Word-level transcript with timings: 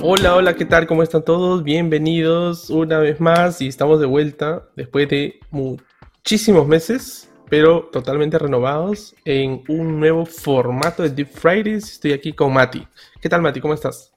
Hola, 0.00 0.36
hola, 0.36 0.54
¿qué 0.54 0.64
tal? 0.64 0.86
¿Cómo 0.86 1.02
están 1.02 1.24
todos? 1.24 1.64
Bienvenidos 1.64 2.70
una 2.70 3.00
vez 3.00 3.20
más 3.20 3.60
y 3.60 3.66
estamos 3.66 3.98
de 3.98 4.06
vuelta 4.06 4.68
después 4.76 5.08
de 5.08 5.40
muchísimos 5.50 6.68
meses, 6.68 7.28
pero 7.50 7.88
totalmente 7.90 8.38
renovados 8.38 9.16
en 9.24 9.64
un 9.68 9.98
nuevo 9.98 10.24
formato 10.24 11.02
de 11.02 11.10
Deep 11.10 11.30
Fridays. 11.30 11.90
Estoy 11.94 12.12
aquí 12.12 12.32
con 12.32 12.52
Mati. 12.52 12.86
¿Qué 13.20 13.28
tal, 13.28 13.42
Mati? 13.42 13.60
¿Cómo 13.60 13.74
estás? 13.74 14.14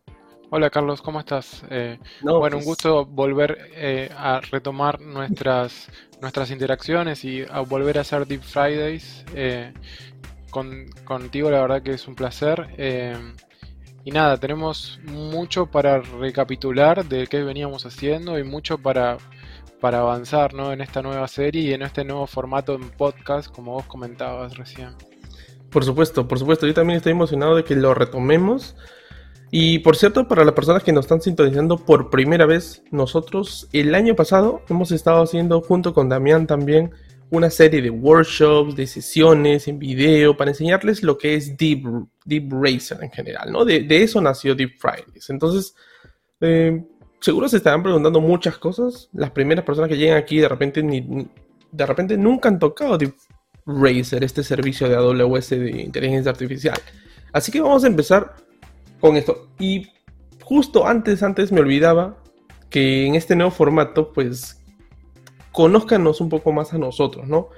Hola 0.51 0.69
Carlos, 0.69 1.01
¿cómo 1.01 1.19
estás? 1.19 1.63
Eh, 1.71 1.97
bueno, 2.21 2.57
un 2.57 2.63
pues 2.63 2.65
gusto 2.65 3.05
volver 3.05 3.57
eh, 3.73 4.11
a 4.15 4.39
retomar 4.39 5.01
nuestras, 5.01 5.89
nuestras 6.21 6.51
interacciones 6.51 7.25
y 7.25 7.43
a 7.49 7.61
volver 7.61 7.97
a 7.97 8.01
hacer 8.01 8.27
Deep 8.27 8.43
Fridays. 8.43 9.25
Eh, 9.33 9.73
contigo 11.05 11.49
la 11.49 11.61
verdad 11.61 11.81
que 11.81 11.93
es 11.93 12.07
un 12.07 12.13
placer. 12.13 12.67
Y 14.03 14.11
nada, 14.11 14.37
tenemos 14.37 14.99
mucho 15.05 15.67
para 15.67 15.99
recapitular 15.99 17.05
de 17.05 17.27
qué 17.27 17.43
veníamos 17.43 17.85
haciendo 17.85 18.39
y 18.39 18.43
mucho 18.43 18.77
para, 18.77 19.17
para 19.79 19.99
avanzar 19.99 20.53
¿no? 20.53 20.73
en 20.73 20.81
esta 20.81 21.01
nueva 21.01 21.27
serie 21.27 21.61
y 21.61 21.73
en 21.73 21.83
este 21.83 22.03
nuevo 22.03 22.25
formato 22.25 22.73
en 22.73 22.89
podcast, 22.89 23.51
como 23.53 23.73
vos 23.73 23.85
comentabas 23.85 24.57
recién. 24.57 24.95
Por 25.69 25.85
supuesto, 25.85 26.27
por 26.27 26.39
supuesto. 26.39 26.67
Yo 26.67 26.73
también 26.73 26.97
estoy 26.97 27.13
emocionado 27.13 27.55
de 27.55 27.63
que 27.63 27.75
lo 27.75 27.93
retomemos. 27.93 28.75
Y 29.51 29.79
por 29.79 29.95
cierto, 29.97 30.27
para 30.27 30.45
las 30.45 30.53
personas 30.53 30.83
que 30.83 30.93
nos 30.93 31.05
están 31.05 31.21
sintonizando 31.21 31.77
por 31.77 32.09
primera 32.09 32.45
vez, 32.45 32.83
nosotros 32.91 33.67
el 33.73 33.93
año 33.95 34.15
pasado 34.15 34.61
hemos 34.69 34.91
estado 34.91 35.21
haciendo 35.21 35.61
junto 35.61 35.93
con 35.93 36.09
Damián 36.09 36.47
también 36.47 36.91
una 37.31 37.49
serie 37.49 37.81
de 37.81 37.89
workshops, 37.89 38.75
de 38.75 38.85
sesiones 38.85 39.67
en 39.67 39.79
video 39.79 40.35
para 40.35 40.51
enseñarles 40.51 41.01
lo 41.01 41.17
que 41.17 41.35
es 41.35 41.57
Deep, 41.57 41.83
Deep 42.25 42.51
Racer 42.51 42.99
en 43.01 43.09
general, 43.09 43.51
¿no? 43.51 43.63
De, 43.63 43.87
eso 43.89 44.21
nació 44.21 44.53
Deep 44.53 44.77
Fridays. 44.77 45.29
Entonces, 45.29 45.73
eh, 46.41 46.85
seguro 47.21 47.47
se 47.47 47.57
estarán 47.57 47.83
preguntando 47.83 48.19
muchas 48.19 48.57
cosas. 48.57 49.09
Las 49.13 49.31
primeras 49.31 49.63
personas 49.63 49.89
que 49.89 49.97
llegan 49.97 50.17
aquí 50.17 50.39
de 50.39 50.49
repente, 50.49 50.83
ni, 50.83 51.29
de 51.71 51.85
repente 51.85 52.17
nunca 52.17 52.49
han 52.49 52.59
tocado 52.59 52.97
Deep 52.97 53.15
Racer, 53.65 54.23
este 54.25 54.43
servicio 54.43 54.89
de 54.89 54.95
AWS 54.95 55.51
de 55.51 55.81
inteligencia 55.83 56.31
artificial. 56.31 56.77
Así 57.31 57.49
que 57.49 57.61
vamos 57.61 57.85
a 57.85 57.87
empezar 57.87 58.35
con 58.99 59.15
esto. 59.15 59.47
Y 59.57 59.87
justo 60.43 60.85
antes, 60.85 61.23
antes 61.23 61.49
me 61.53 61.61
olvidaba 61.61 62.17
que 62.69 63.05
en 63.05 63.15
este 63.15 63.37
nuevo 63.37 63.51
formato, 63.51 64.11
pues, 64.11 64.60
conózcanos 65.51 66.21
un 66.21 66.29
poco 66.29 66.51
más 66.51 66.73
a 66.73 66.77
nosotros, 66.77 67.27
¿no? 67.27 67.49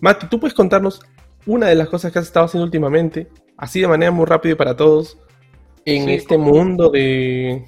Mati, 0.00 0.26
tú 0.28 0.40
puedes 0.40 0.54
contarnos 0.54 1.00
una 1.46 1.68
de 1.68 1.74
las 1.74 1.88
cosas 1.88 2.12
que 2.12 2.18
has 2.18 2.26
estado 2.26 2.46
haciendo 2.46 2.64
últimamente, 2.64 3.28
así 3.56 3.80
de 3.80 3.88
manera 3.88 4.10
muy 4.10 4.26
rápida 4.26 4.56
para 4.56 4.76
todos, 4.76 5.18
en 5.84 6.08
este 6.08 6.38
mundo 6.38 6.90
de, 6.90 7.64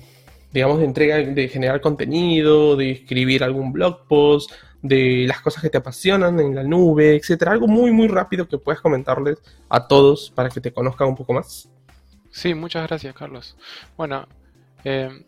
digamos, 0.52 0.78
de 0.78 0.84
entrega, 0.84 1.18
de 1.18 1.48
generar 1.48 1.80
contenido, 1.80 2.76
de 2.76 2.92
escribir 2.92 3.42
algún 3.42 3.72
blog 3.72 4.06
post, 4.06 4.52
de 4.82 5.24
las 5.26 5.40
cosas 5.40 5.62
que 5.62 5.70
te 5.70 5.78
apasionan 5.78 6.38
en 6.40 6.54
la 6.54 6.62
nube, 6.62 7.16
etcétera. 7.16 7.52
Algo 7.52 7.66
muy, 7.66 7.90
muy 7.90 8.06
rápido 8.06 8.46
que 8.46 8.58
puedas 8.58 8.80
comentarles 8.80 9.38
a 9.68 9.88
todos 9.88 10.30
para 10.34 10.50
que 10.50 10.60
te 10.60 10.72
conozcan 10.72 11.08
un 11.08 11.16
poco 11.16 11.32
más. 11.32 11.70
Sí, 12.30 12.52
muchas 12.52 12.86
gracias, 12.86 13.14
Carlos. 13.14 13.56
Bueno, 13.96 14.26
eh, 14.84 15.24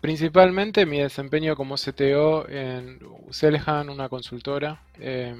principalmente 0.00 0.86
mi 0.86 1.00
desempeño 1.00 1.56
como 1.56 1.76
CTO 1.76 2.48
en 2.48 3.00
Selhan, 3.30 3.90
una 3.90 4.08
consultora 4.08 4.82
eh, 4.98 5.34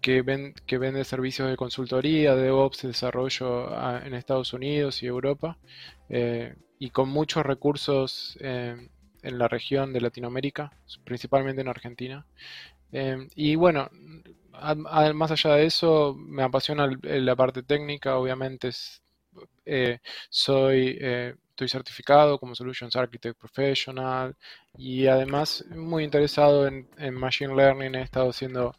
que, 0.00 0.22
vende 0.22 1.04
servicios 1.04 1.48
de 1.48 1.56
consultoría, 1.56 2.34
de 2.34 2.44
DevOps, 2.44 2.82
desarrollo 2.82 3.68
en 4.04 4.14
Estados 4.14 4.52
Unidos 4.52 5.02
y 5.02 5.06
Europa, 5.06 5.58
eh, 6.08 6.54
y 6.78 6.90
con 6.90 7.08
muchos 7.08 7.44
recursos 7.44 8.38
en 8.40 8.88
la 9.22 9.48
región 9.48 9.92
de 9.92 10.00
Latinoamérica, 10.00 10.72
principalmente 11.04 11.60
en 11.60 11.68
Argentina. 11.68 12.26
y 13.34 13.56
bueno, 13.56 13.90
más 15.14 15.30
allá 15.30 15.54
de 15.56 15.66
eso, 15.66 16.14
me 16.16 16.42
apasiona 16.42 16.88
la 17.02 17.36
parte 17.36 17.62
técnica, 17.62 18.16
obviamente 18.16 18.70
eh, 19.64 19.98
soy, 20.30 20.96
eh, 21.00 21.34
estoy 21.58 21.68
certificado 21.68 22.38
como 22.38 22.54
Solutions 22.54 22.94
Architect 22.94 23.36
Professional 23.36 24.36
y 24.76 25.08
además 25.08 25.64
muy 25.70 26.04
interesado 26.04 26.68
en, 26.68 26.86
Machine 27.14 27.52
Learning. 27.52 27.96
He 27.96 28.02
estado 28.02 28.30
haciendo 28.30 28.76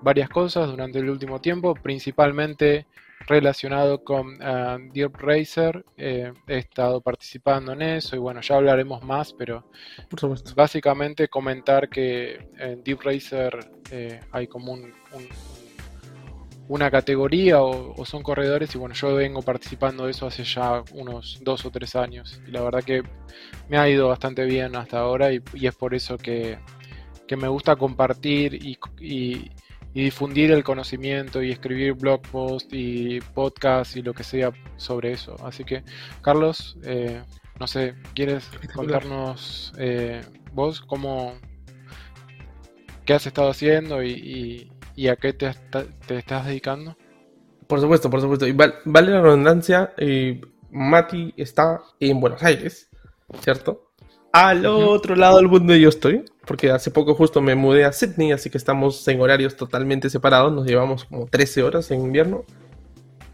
varias 0.00 0.28
cosas 0.28 0.68
durante 0.68 1.00
el 1.00 1.10
último 1.10 1.40
tiempo, 1.40 1.74
principalmente 1.74 2.86
relacionado 3.26 4.04
con 4.04 4.40
uh, 4.40 4.78
Deep 4.92 5.16
Racer. 5.16 5.84
he 5.96 6.32
estado 6.46 7.00
participando 7.00 7.72
en 7.72 7.82
eso 7.82 8.14
y 8.14 8.20
bueno, 8.20 8.40
ya 8.42 8.54
hablaremos 8.54 9.02
más, 9.02 9.32
pero 9.32 9.68
básicamente 10.54 11.26
comentar 11.26 11.88
que 11.88 12.48
en 12.58 12.84
Deep 12.84 13.00
Racer 13.02 13.58
hay 14.30 14.46
como 14.46 14.74
un 14.74 14.94
una 16.70 16.88
categoría 16.88 17.60
o, 17.60 18.04
son 18.04 18.22
corredores 18.22 18.72
y 18.76 18.78
bueno, 18.78 18.94
yo 18.94 19.16
vengo 19.16 19.42
participando 19.42 20.04
de 20.04 20.12
eso 20.12 20.28
hace 20.28 20.44
ya 20.44 20.84
unos 20.92 21.40
dos 21.42 21.64
o 21.64 21.70
tres 21.72 21.96
años 21.96 22.40
y 22.46 22.52
la 22.52 22.62
verdad 22.62 22.84
que 22.84 23.02
me 23.68 23.76
ha 23.76 23.88
ido 23.88 24.06
bastante 24.06 24.44
bien 24.44 24.76
hasta 24.76 25.00
ahora 25.00 25.32
y, 25.32 25.42
es 25.60 25.74
por 25.74 25.94
eso 25.96 26.16
que, 26.16 26.58
me 27.36 27.48
gusta 27.48 27.74
compartir 27.74 28.54
y, 28.54 29.50
difundir 29.92 30.52
el 30.52 30.62
conocimiento 30.62 31.42
y 31.42 31.50
escribir 31.50 31.94
blog 31.94 32.22
posts 32.22 32.72
y 32.72 33.18
podcast 33.34 33.96
y 33.96 34.02
lo 34.02 34.14
que 34.14 34.22
sea 34.22 34.52
sobre 34.76 35.10
eso. 35.10 35.34
Así 35.44 35.64
que, 35.64 35.82
Carlos, 36.22 36.76
eh, 36.84 37.20
no 37.58 37.66
sé, 37.66 37.96
¿quieres 38.14 38.48
contarnos 38.72 39.72
eh, 39.76 40.20
vos 40.52 40.80
cómo, 40.80 41.34
qué 43.04 43.14
has 43.14 43.26
estado 43.26 43.50
haciendo 43.50 44.04
y, 44.04 44.10
¿Y 44.10 44.79
a 45.08 45.16
qué 45.16 45.32
te, 45.32 45.46
estás 45.46 46.46
dedicando? 46.46 46.96
Por 47.66 47.80
supuesto, 47.80 48.10
por 48.10 48.20
supuesto. 48.20 48.46
Y 48.46 48.52
vale, 48.52 48.74
la 48.84 49.20
redundancia, 49.20 49.92
eh, 49.96 50.40
Mati 50.70 51.34
está 51.36 51.80
en 52.00 52.20
Buenos 52.20 52.42
Aires, 52.42 52.88
¿cierto? 53.40 53.90
Al 54.32 54.64
otro 54.66 55.16
lado 55.16 55.38
del 55.38 55.48
mundo 55.48 55.74
yo 55.74 55.88
estoy, 55.88 56.24
porque 56.46 56.70
hace 56.70 56.92
poco 56.92 57.14
justo 57.14 57.40
me 57.40 57.56
mudé 57.56 57.84
a 57.84 57.92
Sydney, 57.92 58.30
así 58.30 58.48
que 58.48 58.58
estamos 58.58 59.06
en 59.08 59.20
horarios 59.20 59.56
totalmente 59.56 60.08
separados, 60.08 60.52
nos 60.52 60.66
llevamos 60.66 61.04
como 61.04 61.26
13 61.26 61.64
horas 61.64 61.90
en 61.90 62.02
invierno. 62.02 62.44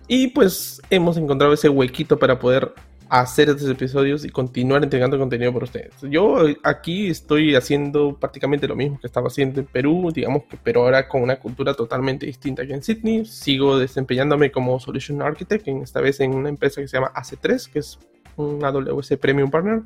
Y 0.09 0.29
pues 0.29 0.81
hemos 0.89 1.17
encontrado 1.17 1.53
ese 1.53 1.69
huequito 1.69 2.19
para 2.19 2.39
poder 2.39 2.73
hacer 3.09 3.49
estos 3.49 3.71
episodios 3.71 4.25
y 4.25 4.31
continuar 4.31 4.83
entregando 4.83 5.19
contenido 5.19 5.53
por 5.53 5.65
ustedes. 5.65 5.93
Yo 6.03 6.39
aquí 6.63 7.09
estoy 7.09 7.55
haciendo 7.55 8.17
prácticamente 8.19 8.67
lo 8.67 8.75
mismo 8.75 8.99
que 9.01 9.07
estaba 9.07 9.29
haciendo 9.29 9.61
en 9.61 9.67
Perú, 9.67 10.11
digamos 10.13 10.45
que, 10.45 10.57
pero 10.63 10.83
ahora 10.83 11.09
con 11.09 11.23
una 11.23 11.37
cultura 11.37 11.75
totalmente 11.75 12.27
distinta 12.27 12.67
que 12.67 12.75
en 12.75 12.83
Sydney. 12.83 13.25
Sigo 13.25 13.79
desempeñándome 13.79 14.51
como 14.51 14.81
Solution 14.81 15.23
Architect, 15.23 15.69
esta 15.69 16.01
vez 16.01 16.21
en 16.21 16.35
una 16.35 16.49
empresa 16.49 16.81
que 16.81 16.89
se 16.89 16.97
llama 16.97 17.13
AC3, 17.15 17.71
que 17.71 17.79
es 17.79 17.99
un 18.37 18.65
AWS 18.65 19.17
Premium 19.21 19.51
Partner. 19.51 19.83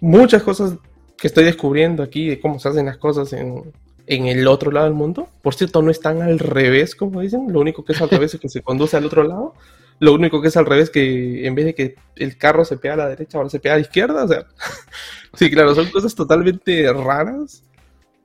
Muchas 0.00 0.42
cosas 0.42 0.76
que 1.16 1.28
estoy 1.28 1.44
descubriendo 1.44 2.02
aquí 2.02 2.28
de 2.28 2.40
cómo 2.40 2.58
se 2.58 2.68
hacen 2.68 2.86
las 2.86 2.98
cosas 2.98 3.32
en, 3.32 3.72
en 4.06 4.26
el 4.26 4.46
otro 4.48 4.70
lado 4.70 4.86
del 4.86 4.94
mundo. 4.94 5.28
Por 5.42 5.54
cierto, 5.54 5.80
no 5.80 5.90
están 5.90 6.22
al 6.22 6.38
revés, 6.38 6.94
como 6.94 7.20
dicen. 7.20 7.52
Lo 7.52 7.60
único 7.60 7.84
que 7.84 7.92
es 7.92 8.02
al 8.02 8.10
revés 8.10 8.34
es 8.34 8.40
que 8.40 8.48
se 8.48 8.62
conduce 8.62 8.96
al 8.96 9.06
otro 9.06 9.22
lado. 9.22 9.54
Lo 9.98 10.12
único 10.12 10.42
que 10.42 10.48
es 10.48 10.56
al 10.56 10.66
revés, 10.66 10.90
que 10.90 11.46
en 11.46 11.54
vez 11.54 11.64
de 11.66 11.74
que 11.74 11.94
el 12.16 12.36
carro 12.36 12.64
se 12.64 12.76
pega 12.76 12.94
a 12.94 12.98
la 12.98 13.08
derecha, 13.08 13.38
ahora 13.38 13.50
se 13.50 13.60
pega 13.60 13.74
a 13.74 13.78
la 13.78 13.82
izquierda. 13.82 14.24
O 14.24 14.28
sea, 14.28 14.46
sí, 15.34 15.50
claro, 15.50 15.74
son 15.74 15.90
cosas 15.90 16.14
totalmente 16.14 16.92
raras. 16.92 17.62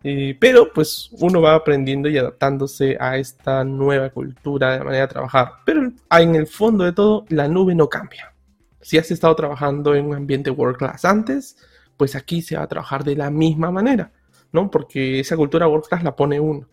Eh, 0.04 0.36
pero 0.40 0.74
pues 0.74 1.12
uno 1.20 1.42
va 1.42 1.54
aprendiendo 1.54 2.10
y 2.10 2.18
adaptándose 2.18 2.98
a 3.00 3.18
esta 3.18 3.64
nueva 3.64 4.10
cultura 4.10 4.78
de 4.78 4.84
manera 4.84 5.08
de 5.08 5.14
trabajar. 5.14 5.52
Pero 5.66 5.92
en 6.10 6.36
el 6.36 6.48
fondo 6.48 6.84
de 6.84 6.94
todo, 6.94 7.26
la 7.30 7.48
nube 7.48 7.76
no 7.76 7.88
cambia. 7.88 8.34
Si 8.82 8.98
has 8.98 9.12
estado 9.12 9.36
trabajando 9.36 9.94
en 9.94 10.06
un 10.06 10.16
ambiente 10.16 10.50
world 10.50 10.78
class 10.78 11.06
antes, 11.06 11.56
pues 11.98 12.16
aquí 12.16 12.42
se 12.42 12.58
va 12.58 12.64
a 12.64 12.68
trabajar 12.68 13.04
de 13.04 13.16
la 13.16 13.30
misma 13.30 13.70
manera, 13.70 14.12
¿no? 14.52 14.72
Porque 14.72 15.20
esa 15.20 15.38
cultura 15.38 15.68
world 15.68 15.86
class 15.88 16.04
la 16.04 16.16
pone 16.16 16.40
uno. 16.40 16.68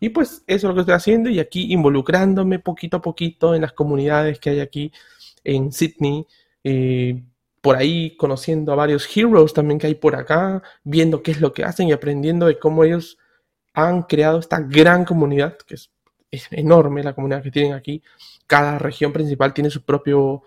Y 0.00 0.10
pues 0.10 0.42
eso 0.46 0.56
es 0.56 0.62
lo 0.64 0.74
que 0.74 0.80
estoy 0.80 0.94
haciendo 0.94 1.30
y 1.30 1.38
aquí 1.38 1.72
involucrándome 1.72 2.58
poquito 2.58 2.98
a 2.98 3.02
poquito 3.02 3.54
en 3.54 3.62
las 3.62 3.72
comunidades 3.72 4.38
que 4.38 4.50
hay 4.50 4.60
aquí 4.60 4.92
en 5.44 5.72
Sydney, 5.72 6.26
eh, 6.62 7.22
por 7.60 7.76
ahí 7.76 8.16
conociendo 8.16 8.72
a 8.72 8.76
varios 8.76 9.08
heroes 9.16 9.54
también 9.54 9.78
que 9.78 9.86
hay 9.86 9.94
por 9.94 10.16
acá, 10.16 10.62
viendo 10.82 11.22
qué 11.22 11.30
es 11.30 11.40
lo 11.40 11.52
que 11.52 11.64
hacen 11.64 11.88
y 11.88 11.92
aprendiendo 11.92 12.46
de 12.46 12.58
cómo 12.58 12.84
ellos 12.84 13.18
han 13.72 14.02
creado 14.02 14.38
esta 14.38 14.60
gran 14.60 15.04
comunidad, 15.04 15.56
que 15.66 15.74
es, 15.74 15.90
enorme 16.50 17.02
la 17.04 17.14
comunidad 17.14 17.42
que 17.42 17.50
tienen 17.50 17.74
aquí. 17.74 18.02
Cada 18.46 18.78
región 18.78 19.12
principal 19.12 19.54
tiene 19.54 19.70
su 19.70 19.84
propio 19.84 20.42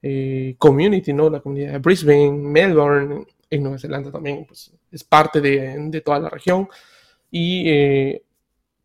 eh, 0.00 0.54
community, 0.58 1.12
¿no? 1.12 1.28
La 1.28 1.40
comunidad 1.40 1.72
de 1.72 1.78
Brisbane, 1.78 2.30
Melbourne, 2.30 3.26
en 3.50 3.62
Nueva 3.62 3.78
Zelanda 3.78 4.10
también, 4.10 4.44
pues 4.46 4.72
es 4.90 5.04
parte 5.04 5.40
de, 5.40 6.02
toda 6.04 6.18
la 6.18 6.30
región. 6.30 6.68
Y 7.30 7.68
eh, 7.68 8.22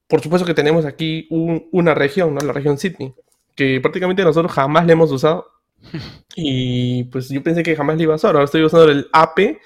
por 0.10 0.22
supuesto 0.22 0.46
que 0.46 0.54
tenemos 0.54 0.86
aquí 0.86 1.28
una 1.30 1.94
región, 1.94 2.34
¿no? 2.34 2.42
la 2.42 2.52
región 2.52 2.78
Sydney, 2.78 3.14
que 3.56 3.80
prácticamente 3.80 4.24
nosotros 4.24 4.52
jamás 4.52 4.86
le 4.86 4.94
hemos 4.94 5.12
usado, 5.12 5.46
Y 6.36 7.06
pues 7.06 7.30
yo 7.30 7.44
pensé 7.44 7.64
que 7.64 7.76
jamás 7.76 7.98
le 7.98 8.04
iba 8.04 8.14
a 8.14 8.18
usar. 8.18 8.36
Ahora 8.36 8.46
estoy 8.46 8.64
usando 8.64 8.90
el 8.90 9.08
AP 9.12 9.58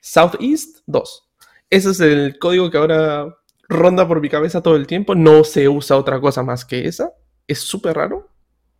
Southeast 0.00 0.78
2. 0.86 1.28
Ese 1.70 1.90
es 1.90 2.00
el 2.00 2.38
código 2.38 2.70
que 2.70 2.78
ahora 2.78 3.36
ronda 3.68 4.06
por 4.08 4.20
mi 4.20 4.28
cabeza 4.28 4.62
todo 4.62 4.76
el 4.76 4.86
tiempo. 4.86 5.14
No 5.14 5.44
se 5.44 5.68
usa 5.68 5.96
otra 5.96 6.20
cosa 6.20 6.42
más 6.42 6.64
que 6.64 6.86
esa. 6.86 7.12
Es 7.46 7.60
súper 7.60 7.96
raro. 7.96 8.28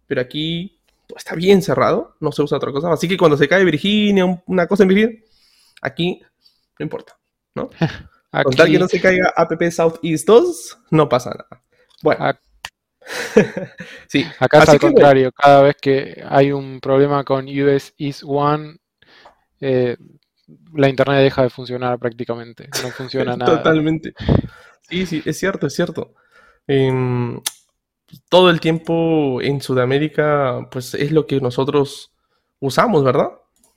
Pero 0.06 0.20
aquí 0.20 0.80
está 1.16 1.34
bien 1.34 1.62
cerrado. 1.62 2.16
No 2.20 2.32
se 2.32 2.42
usa 2.42 2.56
otra 2.56 2.72
cosa. 2.72 2.92
Así 2.92 3.08
que 3.08 3.16
cuando 3.16 3.36
se 3.36 3.48
cae 3.48 3.64
Virginia, 3.64 4.42
una 4.46 4.66
cosa 4.66 4.82
en 4.82 4.88
Virginia, 4.88 5.18
aquí 5.82 6.20
no 6.78 6.84
importa. 6.84 7.16
¿no? 7.54 7.70
Con 8.30 8.54
tal 8.54 8.70
que 8.70 8.78
no 8.78 8.88
se 8.88 9.00
caiga 9.00 9.32
app 9.36 9.52
Southeast 9.70 10.26
2, 10.26 10.78
no 10.90 11.08
pasa 11.08 11.30
nada. 11.30 11.62
Bueno. 12.02 12.38
sí. 14.08 14.24
Acá 14.38 14.62
es 14.62 14.68
al 14.68 14.80
contrario, 14.80 15.32
cada 15.32 15.62
vez 15.62 15.76
que 15.80 16.22
hay 16.28 16.52
un 16.52 16.80
problema 16.80 17.24
con 17.24 17.46
US 17.46 17.92
East 17.98 18.22
One, 18.24 18.76
eh, 19.60 19.96
la 20.74 20.88
internet 20.88 21.22
deja 21.22 21.42
de 21.42 21.50
funcionar 21.50 21.98
prácticamente. 21.98 22.68
No 22.82 22.90
funciona 22.90 23.36
nada. 23.36 23.56
Totalmente. 23.58 24.14
Sí, 24.88 25.06
sí, 25.06 25.22
es 25.24 25.38
cierto, 25.38 25.66
es 25.66 25.74
cierto. 25.74 26.14
Em, 26.66 27.40
todo 28.28 28.50
el 28.50 28.60
tiempo 28.60 29.40
en 29.42 29.60
Sudamérica, 29.60 30.68
pues 30.70 30.94
es 30.94 31.10
lo 31.10 31.26
que 31.26 31.40
nosotros 31.40 32.12
usamos, 32.60 33.02
¿verdad? 33.04 33.30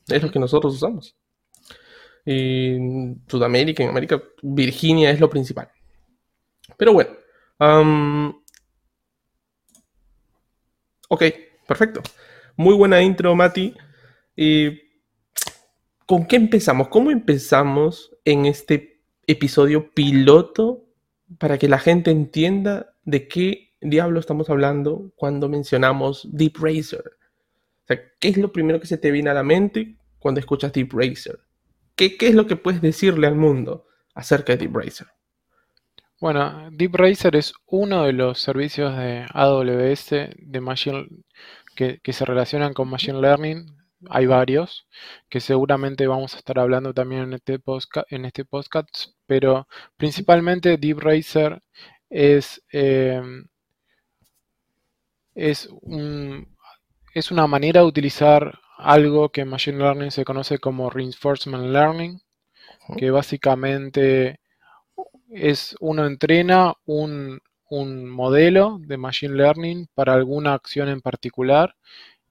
Es 0.07 0.21
lo 0.21 0.31
que 0.31 0.39
nosotros 0.39 0.75
usamos. 0.75 1.15
En 2.25 3.21
Sudamérica, 3.27 3.83
en 3.83 3.89
América, 3.89 4.21
Virginia 4.41 5.11
es 5.11 5.19
lo 5.19 5.29
principal. 5.29 5.69
Pero 6.77 6.93
bueno. 6.93 7.11
ok, 11.09 11.23
perfecto. 11.67 12.01
Muy 12.55 12.75
buena 12.75 13.01
intro, 13.01 13.35
Mati. 13.35 13.73
¿Con 16.05 16.27
qué 16.27 16.35
empezamos? 16.35 16.89
¿Cómo 16.89 17.11
empezamos 17.11 18.15
en 18.25 18.45
este 18.45 19.01
episodio 19.25 19.91
piloto 19.91 20.85
para 21.39 21.57
que 21.57 21.69
la 21.69 21.79
gente 21.79 22.11
entienda 22.11 22.95
de 23.05 23.27
qué 23.27 23.73
diablo 23.81 24.19
estamos 24.19 24.49
hablando 24.49 25.11
cuando 25.15 25.49
mencionamos 25.49 26.27
Deep 26.31 26.57
Racer? 26.59 27.03
O 27.83 27.87
sea, 27.87 28.01
¿qué 28.19 28.27
es 28.27 28.37
lo 28.37 28.51
primero 28.51 28.79
que 28.79 28.87
se 28.87 28.97
te 28.97 29.11
viene 29.11 29.29
a 29.29 29.33
la 29.33 29.43
mente 29.43 29.95
cuando 30.19 30.39
escuchas 30.39 30.73
Deep 30.73 30.91
Racer? 30.93 31.39
¿Qué, 31.95 32.15
es 32.19 32.33
lo 32.33 32.47
que 32.47 32.55
puedes 32.55 32.81
decirle 32.81 33.27
al 33.27 33.35
mundo 33.35 33.85
acerca 34.15 34.53
de 34.53 34.57
Deep 34.57 34.75
Racer? 34.75 35.07
Bueno, 36.19 36.69
Deep 36.71 36.95
Racer 36.95 37.35
es 37.35 37.53
uno 37.67 38.05
de 38.05 38.13
los 38.13 38.39
servicios 38.39 38.97
de 38.97 39.25
AWS 39.33 40.09
de 40.37 40.61
Machine 40.61 41.07
que, 41.75 41.99
se 42.13 42.25
relacionan 42.25 42.73
con 42.73 42.89
Machine 42.89 43.19
Learning. 43.19 43.65
Hay 44.09 44.25
varios 44.25 44.87
que 45.29 45.39
seguramente 45.39 46.07
vamos 46.07 46.33
a 46.33 46.37
estar 46.37 46.59
hablando 46.59 46.93
también 46.93 47.23
en 47.23 47.33
este, 47.33 47.59
este 48.09 48.45
podcast, 48.45 49.07
pero 49.25 49.67
principalmente 49.97 50.77
Deep 50.77 50.99
Racer 50.99 51.61
es, 52.09 52.63
em, 52.71 53.45
es 55.35 57.31
una 57.31 57.47
manera 57.47 57.81
de 57.81 57.87
utilizar 57.87 58.59
algo 58.77 59.29
que 59.29 59.41
en 59.41 59.49
Machine 59.49 59.77
Learning 59.77 60.11
se 60.11 60.25
conoce 60.25 60.57
como 60.59 60.89
Reinforcement 60.89 61.65
Learning, 61.65 62.21
que 62.97 63.11
básicamente 63.11 64.39
es 65.29 65.75
uno 65.79 66.05
entrena 66.05 66.73
un, 66.85 67.41
modelo 68.09 68.77
de 68.81 68.97
Machine 68.97 69.35
Learning 69.35 69.87
para 69.95 70.13
alguna 70.13 70.53
acción 70.53 70.89
en 70.89 71.01
particular 71.01 71.75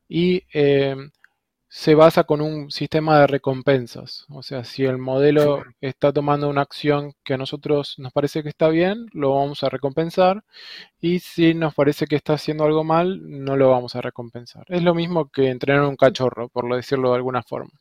y 0.08 0.44
eh, 0.54 0.94
se 1.74 1.94
basa 1.94 2.24
con 2.24 2.42
un 2.42 2.70
sistema 2.70 3.18
de 3.20 3.26
recompensas. 3.26 4.26
O 4.28 4.42
sea, 4.42 4.62
si 4.62 4.84
el 4.84 4.98
modelo 4.98 5.64
está 5.80 6.12
tomando 6.12 6.50
una 6.50 6.60
acción 6.60 7.14
que 7.24 7.32
a 7.32 7.38
nosotros 7.38 7.94
nos 7.96 8.12
parece 8.12 8.42
que 8.42 8.50
está 8.50 8.68
bien, 8.68 9.06
lo 9.14 9.34
vamos 9.34 9.64
a 9.64 9.70
recompensar. 9.70 10.44
Y 11.00 11.20
si 11.20 11.54
nos 11.54 11.74
parece 11.74 12.06
que 12.06 12.16
está 12.16 12.34
haciendo 12.34 12.64
algo 12.64 12.84
mal, 12.84 13.22
no 13.24 13.56
lo 13.56 13.70
vamos 13.70 13.96
a 13.96 14.02
recompensar. 14.02 14.66
Es 14.68 14.82
lo 14.82 14.94
mismo 14.94 15.30
que 15.30 15.48
entrenar 15.48 15.84
un 15.84 15.96
cachorro, 15.96 16.50
por 16.50 16.68
decirlo 16.76 17.08
de 17.08 17.16
alguna 17.16 17.42
forma. 17.42 17.72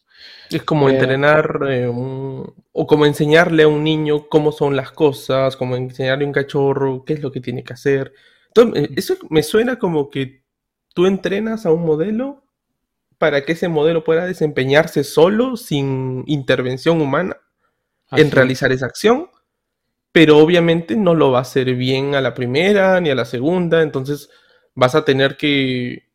Es 0.50 0.64
como 0.64 0.88
eh, 0.88 0.94
entrenar 0.94 1.60
eh, 1.68 1.92
o 1.92 2.88
como 2.88 3.06
enseñarle 3.06 3.64
a 3.64 3.68
un 3.68 3.84
niño 3.84 4.30
cómo 4.30 4.54
son 4.54 4.78
las 4.78 4.94
cosas, 4.94 5.58
como 5.58 5.76
enseñarle 5.76 6.24
a 6.24 6.28
un 6.28 6.34
cachorro 6.34 7.04
qué 7.04 7.16
es 7.16 7.22
lo 7.22 7.30
que 7.30 7.42
tiene 7.42 7.66
que 7.66 7.74
hacer. 7.74 8.14
Entonces, 8.56 8.90
eso 8.96 9.18
me 9.30 9.44
suena 9.44 9.78
como 9.78 10.10
que 10.10 10.46
tú 10.94 11.08
entrenas 11.08 11.66
a 11.66 11.74
un 11.74 11.86
modelo 11.86 12.41
para 13.22 13.46
que 13.46 13.52
ese 13.52 13.68
modelo 13.68 14.04
pueda 14.04 14.26
desempeñarse 14.26 15.04
solo, 15.04 15.56
sin 15.56 16.24
intervención 16.26 17.00
humana, 17.02 17.38
en 18.10 18.32
realizar 18.32 18.72
esa 18.72 18.88
acción, 18.88 19.30
pero 20.12 20.40
obviamente 20.40 20.96
no 20.96 21.14
lo 21.14 21.30
va 21.30 21.38
a 21.38 21.44
hacer 21.44 21.76
bien 21.76 22.16
a 22.16 22.22
la 22.22 22.34
primera 22.34 23.00
ni 23.00 23.12
a 23.12 23.16
la 23.16 23.26
segunda, 23.26 23.84
entonces 23.84 24.32
vas 24.74 24.96
a 24.96 25.06
tener 25.06 25.38
que 25.38 26.10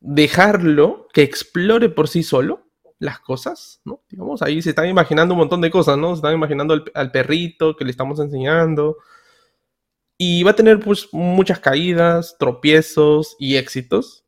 dejarlo 0.00 1.08
que 1.14 1.22
explore 1.22 1.88
por 1.88 2.08
sí 2.08 2.22
solo 2.22 2.68
las 2.98 3.20
cosas, 3.20 3.80
¿no? 3.86 4.02
Digamos, 4.10 4.42
ahí 4.42 4.60
se 4.60 4.68
están 4.68 4.86
imaginando 4.86 5.32
un 5.32 5.38
montón 5.38 5.62
de 5.62 5.70
cosas, 5.70 5.96
¿no? 5.96 6.10
Se 6.10 6.16
están 6.16 6.34
imaginando 6.34 6.84
al, 6.92 7.10
perrito 7.10 7.74
que 7.74 7.86
le 7.86 7.90
estamos 7.90 8.20
enseñando. 8.20 8.98
Y 10.18 10.42
va 10.42 10.50
a 10.50 10.56
tener 10.56 10.78
pues 10.78 11.08
muchas 11.10 11.58
caídas, 11.58 12.36
tropiezos 12.38 13.34
y 13.38 13.56
éxitos 13.56 14.23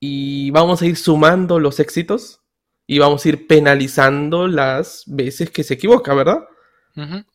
y 0.00 0.50
vamos 0.50 0.82
a 0.82 0.86
ir 0.86 0.96
sumando 0.96 1.58
los 1.58 1.80
éxitos 1.80 2.40
y 2.86 2.98
vamos 2.98 3.24
a 3.24 3.28
ir 3.28 3.46
penalizando 3.46 4.48
las 4.48 5.04
veces 5.06 5.50
que 5.50 5.62
se 5.62 5.74
equivoca, 5.74 6.14
¿verdad? 6.14 6.44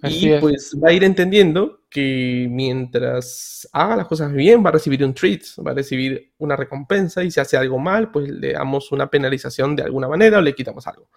y 0.02 0.38
pues 0.40 0.76
va 0.84 0.90
a 0.90 0.94
ir 0.94 1.06
entendiendo 1.06 1.84
que 1.90 2.48
mientras 2.50 3.68
haga 3.72 3.96
las 3.96 4.08
cosas 4.08 4.34
bien 4.34 4.64
va 4.66 4.70
a 4.70 4.74
recibir 4.74 5.06
un 5.06 5.14
treat, 5.14 5.42
va 5.66 5.72
a 5.72 5.76
recibir 5.76 6.34
una 6.40 6.58
recompensa 6.58 7.24
y 7.24 7.32
si 7.32 7.40
hace 7.40 7.56
algo 7.56 7.80
mal, 7.80 8.12
pues 8.12 8.30
le 8.30 8.54
damos 8.54 8.92
una 8.92 9.10
penalización 9.10 9.76
de 9.76 9.84
alguna 9.84 10.10
manera 10.10 10.40
o 10.40 10.42
le 10.42 10.54
quitamos 10.54 10.86
algo. 10.88 11.08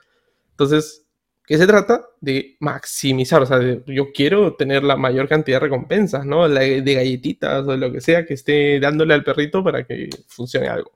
Entonces, 0.50 1.04
¿qué 1.44 1.58
se 1.58 1.66
trata? 1.66 2.06
De 2.20 2.56
maximizar, 2.60 3.42
o 3.42 3.46
sea, 3.46 3.58
yo 3.86 4.12
quiero 4.12 4.54
tener 4.54 4.84
la 4.84 4.96
mayor 4.96 5.28
cantidad 5.28 5.56
de 5.56 5.64
recompensas, 5.64 6.24
¿no? 6.24 6.48
de 6.48 6.94
galletitas 6.94 7.66
o 7.66 7.72
de 7.72 7.78
lo 7.78 7.90
que 7.90 8.00
sea 8.00 8.24
que 8.24 8.34
esté 8.34 8.78
dándole 8.78 9.14
al 9.14 9.24
perrito 9.24 9.64
para 9.64 9.84
que 9.84 10.08
funcione 10.28 10.68
algo. 10.68 10.92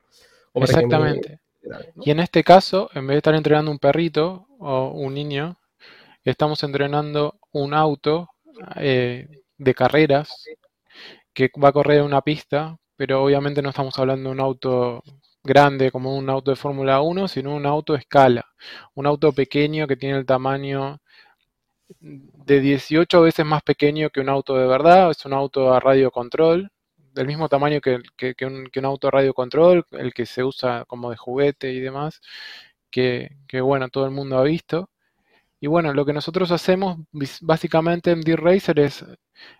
Exactamente. 0.54 1.40
Y 2.02 2.10
en 2.10 2.20
este 2.20 2.42
caso, 2.42 2.90
en 2.94 3.06
vez 3.06 3.14
de 3.14 3.18
estar 3.18 3.34
entrenando 3.34 3.70
un 3.70 3.78
perrito 3.78 4.46
o 4.58 4.90
un 4.90 5.14
niño, 5.14 5.58
estamos 6.24 6.62
entrenando 6.62 7.38
un 7.52 7.74
auto 7.74 8.30
eh, 8.76 9.28
de 9.58 9.74
carreras 9.74 10.44
que 11.32 11.50
va 11.62 11.68
a 11.68 11.72
correr 11.72 11.98
en 11.98 12.04
una 12.04 12.22
pista, 12.22 12.76
pero 12.96 13.22
obviamente 13.24 13.62
no 13.62 13.70
estamos 13.70 13.98
hablando 13.98 14.28
de 14.30 14.34
un 14.34 14.40
auto 14.40 15.02
grande 15.42 15.90
como 15.90 16.16
un 16.16 16.28
auto 16.28 16.50
de 16.50 16.56
Fórmula 16.56 17.00
1, 17.00 17.28
sino 17.28 17.54
un 17.54 17.66
auto 17.66 17.94
de 17.94 18.00
escala. 18.00 18.46
Un 18.94 19.06
auto 19.06 19.32
pequeño 19.32 19.86
que 19.86 19.96
tiene 19.96 20.18
el 20.18 20.26
tamaño 20.26 21.00
de 21.98 22.60
18 22.60 23.22
veces 23.22 23.44
más 23.46 23.62
pequeño 23.62 24.10
que 24.10 24.20
un 24.20 24.28
auto 24.28 24.56
de 24.56 24.66
verdad, 24.66 25.10
es 25.10 25.24
un 25.24 25.32
auto 25.32 25.72
a 25.72 25.80
radio 25.80 26.10
control, 26.10 26.70
del 27.12 27.26
mismo 27.26 27.48
tamaño 27.48 27.80
que, 27.80 28.00
un, 28.46 28.84
auto 28.84 29.10
radio 29.10 29.34
control, 29.34 29.84
el 29.92 30.12
que 30.14 30.26
se 30.26 30.44
usa 30.44 30.84
como 30.86 31.10
de 31.10 31.16
juguete 31.16 31.72
y 31.72 31.80
demás, 31.80 32.20
que, 32.90 33.30
bueno, 33.62 33.88
todo 33.88 34.04
el 34.06 34.10
mundo 34.12 34.38
ha 34.38 34.42
visto. 34.44 34.90
Y 35.60 35.66
bueno, 35.68 35.92
lo 35.94 36.06
que 36.06 36.12
nosotros 36.14 36.50
hacemos 36.52 36.98
básicamente 37.42 38.12
en 38.12 38.22
D-Racer 38.22 38.80
es 38.80 39.04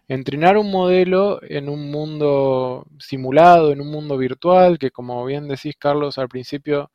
entrenar 0.08 0.56
un 0.58 0.70
modelo 0.70 1.40
en 1.42 1.68
un 1.68 1.90
mundo 1.90 2.86
simulado, 2.98 3.72
en 3.72 3.80
un 3.80 3.90
mundo 3.90 4.16
virtual, 4.18 4.78
que 4.78 4.90
como 4.90 5.24
bien 5.26 5.48
decís 5.48 5.76
Carlos 5.78 6.18
al 6.18 6.28
principio, 6.28 6.90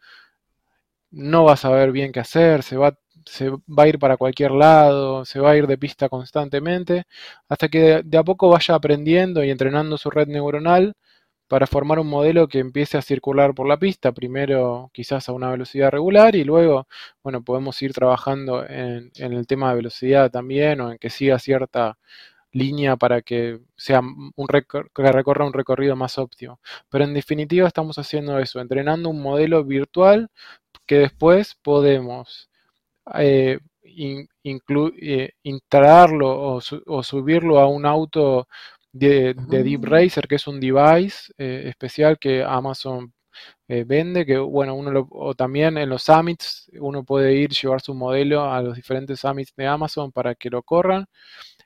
no 1.11 1.45
va 1.45 1.53
a 1.53 1.57
saber 1.57 1.91
bien 1.91 2.11
qué 2.11 2.19
hacer, 2.21 2.63
se 2.63 2.77
va 2.77 2.97
se 3.25 3.49
va 3.49 3.83
a 3.83 3.87
ir 3.87 3.99
para 3.99 4.17
cualquier 4.17 4.51
lado, 4.51 5.25
se 5.25 5.39
va 5.39 5.51
a 5.51 5.57
ir 5.57 5.67
de 5.67 5.77
pista 5.77 6.09
constantemente, 6.09 7.05
hasta 7.49 7.69
que 7.69 8.01
de 8.03 8.17
a 8.17 8.23
poco 8.23 8.49
vaya 8.49 8.75
aprendiendo 8.75 9.43
y 9.43 9.49
entrenando 9.51 9.97
su 9.97 10.09
red 10.09 10.27
neuronal 10.27 10.95
para 11.47 11.67
formar 11.67 11.99
un 11.99 12.07
modelo 12.07 12.47
que 12.47 12.59
empiece 12.59 12.97
a 12.97 13.01
circular 13.01 13.53
por 13.53 13.67
la 13.67 13.77
pista, 13.77 14.11
primero 14.11 14.89
quizás 14.93 15.29
a 15.29 15.33
una 15.33 15.51
velocidad 15.51 15.91
regular 15.91 16.35
y 16.35 16.43
luego, 16.43 16.87
bueno, 17.23 17.43
podemos 17.43 17.81
ir 17.81 17.93
trabajando 17.93 18.65
en, 18.67 19.11
el 19.15 19.47
tema 19.47 19.69
de 19.69 19.75
velocidad 19.75 20.31
también 20.31 20.81
o 20.81 20.91
en 20.91 20.97
que 20.97 21.09
siga 21.09 21.37
cierta 21.39 21.97
línea 22.51 22.95
para 22.97 23.21
que 23.21 23.59
sea 23.75 24.01
un 24.01 24.47
que 24.47 25.11
recorra 25.11 25.45
un 25.45 25.53
recorrido 25.53 25.95
más 25.95 26.17
óptimo. 26.17 26.59
Pero 26.89 27.03
en 27.05 27.13
definitiva 27.13 27.67
estamos 27.67 27.99
haciendo 27.99 28.39
eso, 28.39 28.59
entrenando 28.61 29.09
un 29.09 29.21
modelo 29.21 29.63
virtual 29.63 30.29
que 30.85 30.99
después 30.99 31.55
podemos 31.55 32.49
eh, 33.13 33.59
eh, 33.83 35.31
instalarlo 35.43 36.59
o, 36.85 37.03
subirlo 37.03 37.59
a 37.59 37.67
un 37.67 37.85
auto 37.85 38.47
de, 38.91 39.33
Deep 39.33 39.83
Racer, 39.83 40.27
que 40.27 40.35
es 40.35 40.47
un 40.47 40.59
device 40.59 41.31
eh, 41.37 41.63
especial 41.67 42.17
que 42.19 42.43
Amazon 42.43 43.13
eh, 43.67 43.83
vende, 43.85 44.25
que 44.25 44.37
bueno, 44.37 44.75
uno 44.75 45.07
o 45.11 45.33
también 45.35 45.77
en 45.77 45.89
los 45.89 46.03
summits 46.03 46.69
uno 46.79 47.03
puede 47.03 47.33
ir, 47.35 47.49
llevar 47.51 47.81
su 47.81 47.93
modelo 47.93 48.49
a 48.51 48.61
los 48.61 48.75
diferentes 48.75 49.19
summits 49.19 49.53
de 49.55 49.67
Amazon 49.67 50.11
para 50.11 50.35
que 50.35 50.49
lo 50.49 50.63
corran 50.63 51.05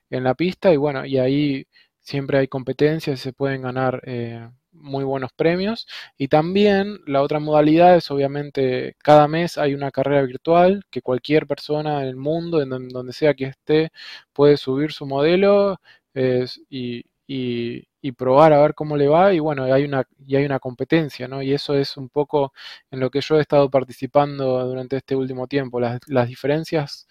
en 0.10 0.24
la 0.24 0.36
pista 0.36 0.74
y 0.74 0.78
bueno, 0.78 1.06
y 1.06 1.18
ahí 1.18 1.66
siempre 2.00 2.40
hay 2.40 2.48
competencias, 2.48 3.20
se 3.20 3.34
pueden 3.34 3.62
ganar 3.64 4.02
eh, 4.06 4.50
muy 4.72 5.04
buenos 5.04 5.32
premios. 5.34 5.88
Y 6.18 6.28
también 6.28 7.00
la 7.06 7.22
otra 7.22 7.40
modalidad 7.40 7.96
es 7.96 8.10
obviamente 8.12 8.96
cada 9.04 9.28
mes 9.28 9.58
hay 9.58 9.74
una 9.74 9.92
carrera 9.92 10.22
virtual 10.24 10.84
que 10.90 11.02
cualquier 11.02 11.48
persona 11.48 12.02
en 12.02 12.08
el 12.10 12.16
mundo, 12.16 12.62
en 12.62 12.70
donde 12.90 13.14
sea 13.14 13.34
que 13.34 13.46
esté, 13.46 13.92
puede 14.34 14.58
subir 14.58 14.92
su 14.92 15.06
modelo 15.06 15.80
y, 16.70 17.06
y, 17.28 18.12
probar 18.18 18.54
a 18.54 18.62
ver 18.62 18.74
cómo 18.74 18.98
le 18.98 19.08
va. 19.08 19.34
Y 19.34 19.40
bueno, 19.40 19.64
hay 19.64 19.84
una, 19.86 20.04
y 20.26 20.36
hay 20.36 20.46
una 20.46 20.60
competencia, 20.60 21.28
¿no? 21.28 21.42
Y 21.42 21.54
eso 21.54 21.76
es 21.76 21.98
un 21.98 22.10
poco 22.10 22.54
en 22.92 23.00
lo 23.00 23.10
que 23.10 23.22
yo 23.22 23.38
he 23.38 23.42
estado 23.42 23.70
participando 23.70 24.66
durante 24.66 24.98
este 24.98 25.16
último 25.16 25.48
tiempo. 25.48 25.80
Las, 25.80 26.00
las 26.08 26.28
diferencias 26.28 27.08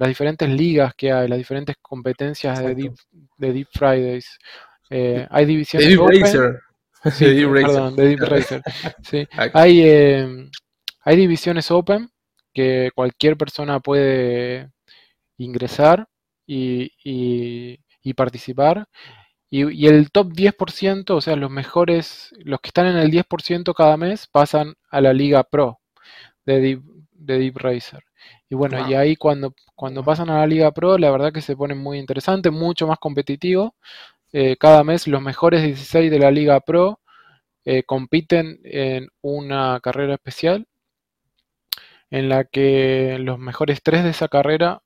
las 0.00 0.08
diferentes 0.08 0.48
ligas 0.48 0.94
que 0.94 1.12
hay, 1.12 1.28
las 1.28 1.36
diferentes 1.36 1.76
competencias 1.82 2.58
de 2.58 2.74
Deep, 2.74 2.94
de 3.36 3.52
Deep 3.52 3.68
Fridays. 3.70 4.38
Eh, 4.88 5.26
hay 5.28 5.44
divisiones 5.44 5.90
de 5.90 5.94
Deep 5.94 6.22
Racer. 6.22 6.60
Sí, 7.12 7.46
perdón, 7.46 7.96
de 7.96 8.08
Deep 8.08 8.20
Racer. 8.20 8.62
Sí. 9.02 9.26
Hay, 9.54 9.80
eh, 9.82 10.50
hay 11.02 11.16
divisiones 11.16 11.70
open 11.70 12.10
que 12.52 12.90
cualquier 12.94 13.36
persona 13.36 13.80
puede 13.80 14.70
ingresar 15.38 16.08
y, 16.46 16.92
y, 17.04 18.14
participar. 18.14 18.86
Y, 19.50 19.70
y, 19.72 19.86
el 19.86 20.10
top 20.10 20.32
10%, 20.32 21.10
o 21.10 21.20
sea, 21.20 21.36
los 21.36 21.50
mejores, 21.50 22.32
los 22.38 22.60
que 22.60 22.68
están 22.68 22.86
en 22.86 22.96
el 22.96 23.10
10% 23.10 23.74
cada 23.74 23.96
mes, 23.96 24.26
pasan 24.26 24.74
a 24.90 25.00
la 25.00 25.12
Liga 25.12 25.44
Pro 25.44 25.80
de 26.44 26.60
Deep, 26.60 26.82
de 27.12 27.38
Deep 27.38 27.56
Racer. 27.58 28.04
Y 28.48 28.54
bueno, 28.56 28.88
y 28.88 28.94
ahí 28.94 29.16
cuando, 29.16 29.54
cuando 29.74 30.04
pasan 30.04 30.30
a 30.30 30.38
la 30.40 30.46
Liga 30.46 30.72
Pro, 30.72 30.98
la 30.98 31.10
verdad 31.10 31.32
que 31.32 31.40
se 31.40 31.56
pone 31.56 31.74
muy 31.74 31.98
interesante, 31.98 32.50
mucho 32.50 32.86
más 32.86 32.98
competitivo. 32.98 33.74
Eh, 34.32 34.56
cada 34.58 34.84
mes 34.84 35.08
los 35.08 35.22
mejores 35.22 35.62
16 35.62 36.10
de 36.10 36.18
la 36.18 36.30
Liga 36.30 36.60
Pro 36.60 37.00
eh, 37.64 37.82
compiten 37.84 38.60
en 38.64 39.08
una 39.22 39.80
carrera 39.80 40.14
especial 40.14 40.66
en 42.10 42.28
la 42.28 42.44
que 42.44 43.18
los 43.20 43.38
mejores 43.38 43.82
tres 43.82 44.04
de 44.04 44.10
esa 44.10 44.28
carrera 44.28 44.82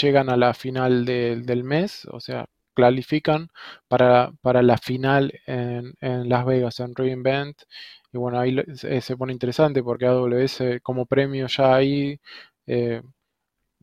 llegan 0.00 0.30
a 0.30 0.36
la 0.36 0.54
final 0.54 1.04
del 1.04 1.64
mes, 1.64 2.06
o 2.10 2.20
sea, 2.20 2.46
clasifican 2.74 3.48
para, 3.88 4.32
la 4.62 4.78
final 4.78 5.32
en, 5.46 5.94
Las 6.28 6.46
Vegas, 6.46 6.80
en 6.80 6.94
Reinvent. 6.94 7.62
Y 8.12 8.18
bueno, 8.18 8.38
ahí 8.40 8.56
se, 8.74 9.00
se 9.00 9.16
pone 9.16 9.32
interesante 9.32 9.82
porque 9.82 10.06
AWS 10.06 10.80
como 10.82 11.06
premio 11.06 11.46
ya 11.48 11.74
ahí 11.74 12.18
eh, 12.66 13.02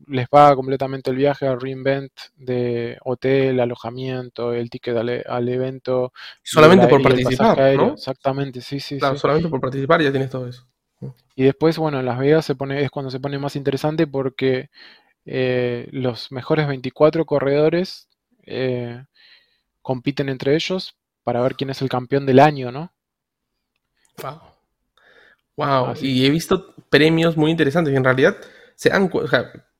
les 0.06 0.28
paga 0.28 0.54
completamente 0.54 1.10
el 1.10 1.16
viaje 1.16 1.46
al 1.46 1.60
reinvent 1.60 2.12
de 2.36 2.98
hotel, 3.04 3.60
alojamiento, 3.60 4.52
el 4.52 4.70
ticket 4.70 4.96
al, 4.96 5.48
evento. 5.48 6.12
Solamente 6.42 6.88
por 6.88 7.02
participar, 7.02 7.76
¿no? 7.76 7.92
Exactamente, 7.94 8.60
sí, 8.60 8.80
sí. 8.80 8.98
Claro, 8.98 9.16
solamente 9.16 9.48
por 9.48 9.60
participar 9.60 10.02
ya 10.02 10.10
tienes 10.10 10.30
todo 10.30 10.48
eso. 10.48 10.66
Y 11.34 11.44
después, 11.44 11.78
bueno, 11.78 12.00
en 12.00 12.06
Las 12.06 12.18
Vegas 12.18 12.44
se 12.44 12.54
pone, 12.54 12.82
es 12.82 12.90
cuando 12.90 13.10
se 13.10 13.20
pone 13.20 13.38
más 13.38 13.56
interesante 13.56 14.06
porque 14.06 14.68
eh, 15.24 15.88
los 15.92 16.30
mejores 16.32 16.66
24 16.66 17.24
corredores 17.24 18.08
eh, 18.44 19.04
compiten 19.80 20.28
entre 20.28 20.54
ellos 20.54 20.96
para 21.22 21.40
ver 21.40 21.54
quién 21.54 21.70
es 21.70 21.80
el 21.82 21.88
campeón 21.88 22.26
del 22.26 22.40
año, 22.40 22.70
¿no? 22.70 22.92
Wow. 24.22 24.40
Wow. 25.56 25.94
Y 26.00 26.26
he 26.26 26.30
visto 26.30 26.74
premios 26.88 27.36
muy 27.36 27.50
interesantes. 27.50 27.94
En 27.94 28.04
realidad, 28.04 28.36
se 28.74 28.92
han, 28.92 29.10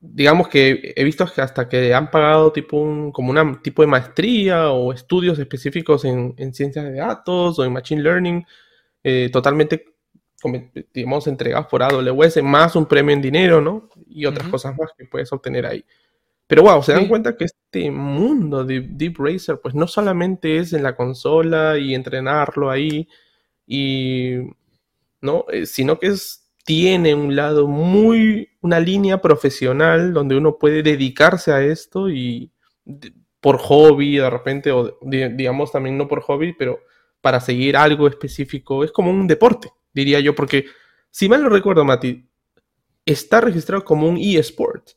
digamos 0.00 0.48
que 0.48 0.94
he 0.96 1.04
visto 1.04 1.26
que 1.26 1.42
hasta 1.42 1.68
que 1.68 1.92
han 1.94 2.10
pagado 2.10 2.52
tipo 2.52 2.78
un, 2.78 3.12
como 3.12 3.30
un 3.30 3.62
tipo 3.62 3.82
de 3.82 3.88
maestría 3.88 4.70
o 4.70 4.92
estudios 4.92 5.38
específicos 5.38 6.04
en, 6.06 6.34
ciencias 6.54 6.86
de 6.86 6.94
datos 6.94 7.58
o 7.58 7.64
en 7.64 7.72
machine 7.72 8.02
learning, 8.02 8.46
eh, 9.04 9.28
totalmente, 9.30 9.94
digamos, 10.94 11.26
entregados 11.26 11.66
por 11.66 11.82
AWS, 11.82 12.42
más 12.42 12.76
un 12.76 12.86
premio 12.86 13.14
en 13.14 13.20
dinero, 13.20 13.60
¿no? 13.60 13.90
Y 14.08 14.24
otras 14.24 14.48
cosas 14.48 14.76
más 14.78 14.90
que 14.96 15.04
puedes 15.04 15.30
obtener 15.32 15.66
ahí. 15.66 15.84
Pero 16.46 16.62
wow, 16.62 16.82
se 16.82 16.92
dan 16.92 17.06
cuenta 17.06 17.36
que 17.36 17.44
este 17.44 17.90
mundo 17.90 18.64
de 18.64 18.80
Deep 18.80 19.16
Racer, 19.18 19.60
pues 19.62 19.74
no 19.74 19.86
solamente 19.86 20.58
es 20.58 20.72
en 20.72 20.82
la 20.82 20.96
consola 20.96 21.78
y 21.78 21.94
entrenarlo 21.94 22.70
ahí, 22.70 23.06
y, 23.66 24.36
¿no? 25.20 25.44
Eh, 25.52 25.66
sino 25.66 25.98
que 25.98 26.08
es 26.08 26.39
tiene 26.70 27.16
un 27.16 27.34
lado 27.34 27.66
muy, 27.66 28.48
una 28.60 28.78
línea 28.78 29.20
profesional 29.20 30.14
donde 30.14 30.36
uno 30.36 30.56
puede 30.56 30.84
dedicarse 30.84 31.52
a 31.52 31.62
esto 31.62 32.08
y 32.08 32.52
por 33.40 33.58
hobby 33.58 34.18
de 34.18 34.30
repente, 34.30 34.70
o 34.70 34.96
digamos 35.02 35.72
también 35.72 35.98
no 35.98 36.06
por 36.06 36.20
hobby, 36.20 36.52
pero 36.52 36.78
para 37.20 37.40
seguir 37.40 37.76
algo 37.76 38.06
específico, 38.06 38.84
es 38.84 38.92
como 38.92 39.10
un 39.10 39.26
deporte, 39.26 39.72
diría 39.92 40.20
yo, 40.20 40.36
porque 40.36 40.66
si 41.10 41.28
mal 41.28 41.42
no 41.42 41.48
recuerdo, 41.48 41.84
Mati, 41.84 42.24
está 43.04 43.40
registrado 43.40 43.84
como 43.84 44.08
un 44.08 44.16
eSport. 44.16 44.90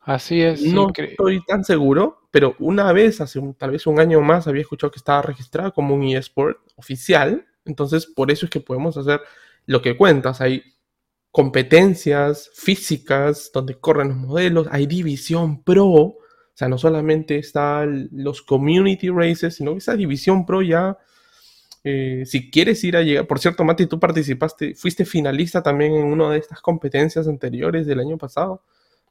Así 0.00 0.42
es. 0.42 0.60
No 0.60 0.90
estoy 0.92 1.40
tan 1.44 1.62
seguro, 1.62 2.26
pero 2.32 2.56
una 2.58 2.92
vez, 2.92 3.20
hace 3.20 3.40
tal 3.56 3.70
vez 3.70 3.86
un 3.86 4.00
año 4.00 4.20
más, 4.22 4.48
había 4.48 4.62
escuchado 4.62 4.90
que 4.90 4.98
estaba 4.98 5.22
registrado 5.22 5.72
como 5.72 5.94
un 5.94 6.02
eSport 6.02 6.58
oficial. 6.74 7.46
Entonces, 7.64 8.06
por 8.06 8.32
eso 8.32 8.46
es 8.46 8.50
que 8.50 8.58
podemos 8.58 8.96
hacer 8.96 9.20
lo 9.66 9.80
que 9.82 9.96
cuentas. 9.96 10.40
Hay 10.40 10.64
competencias 11.32 12.50
físicas 12.54 13.50
donde 13.52 13.80
corren 13.80 14.08
los 14.08 14.18
modelos, 14.18 14.68
hay 14.70 14.86
división 14.86 15.62
pro, 15.64 15.88
o 15.88 16.18
sea, 16.54 16.68
no 16.68 16.76
solamente 16.76 17.38
están 17.38 18.10
los 18.12 18.42
community 18.42 19.08
races, 19.08 19.56
sino 19.56 19.72
que 19.72 19.78
esa 19.78 19.96
división 19.96 20.44
pro 20.44 20.60
ya, 20.60 20.98
eh, 21.84 22.24
si 22.26 22.50
quieres 22.50 22.84
ir 22.84 22.98
a 22.98 23.02
llegar, 23.02 23.26
por 23.26 23.40
cierto, 23.40 23.64
Mati, 23.64 23.86
tú 23.86 23.98
participaste, 23.98 24.74
fuiste 24.74 25.06
finalista 25.06 25.62
también 25.62 25.94
en 25.94 26.04
una 26.04 26.30
de 26.30 26.38
estas 26.38 26.60
competencias 26.60 27.26
anteriores 27.26 27.86
del 27.86 28.00
año 28.00 28.18
pasado, 28.18 28.62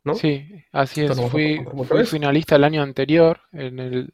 ¿no? 0.03 0.13
Sí, 0.13 0.45
así 0.71 1.01
es, 1.01 1.19
fui, 1.31 1.65
fui 1.87 2.05
finalista 2.05 2.55
el 2.55 2.63
año 2.63 2.83
anterior, 2.83 3.41
en 3.51 3.79
el 3.79 4.13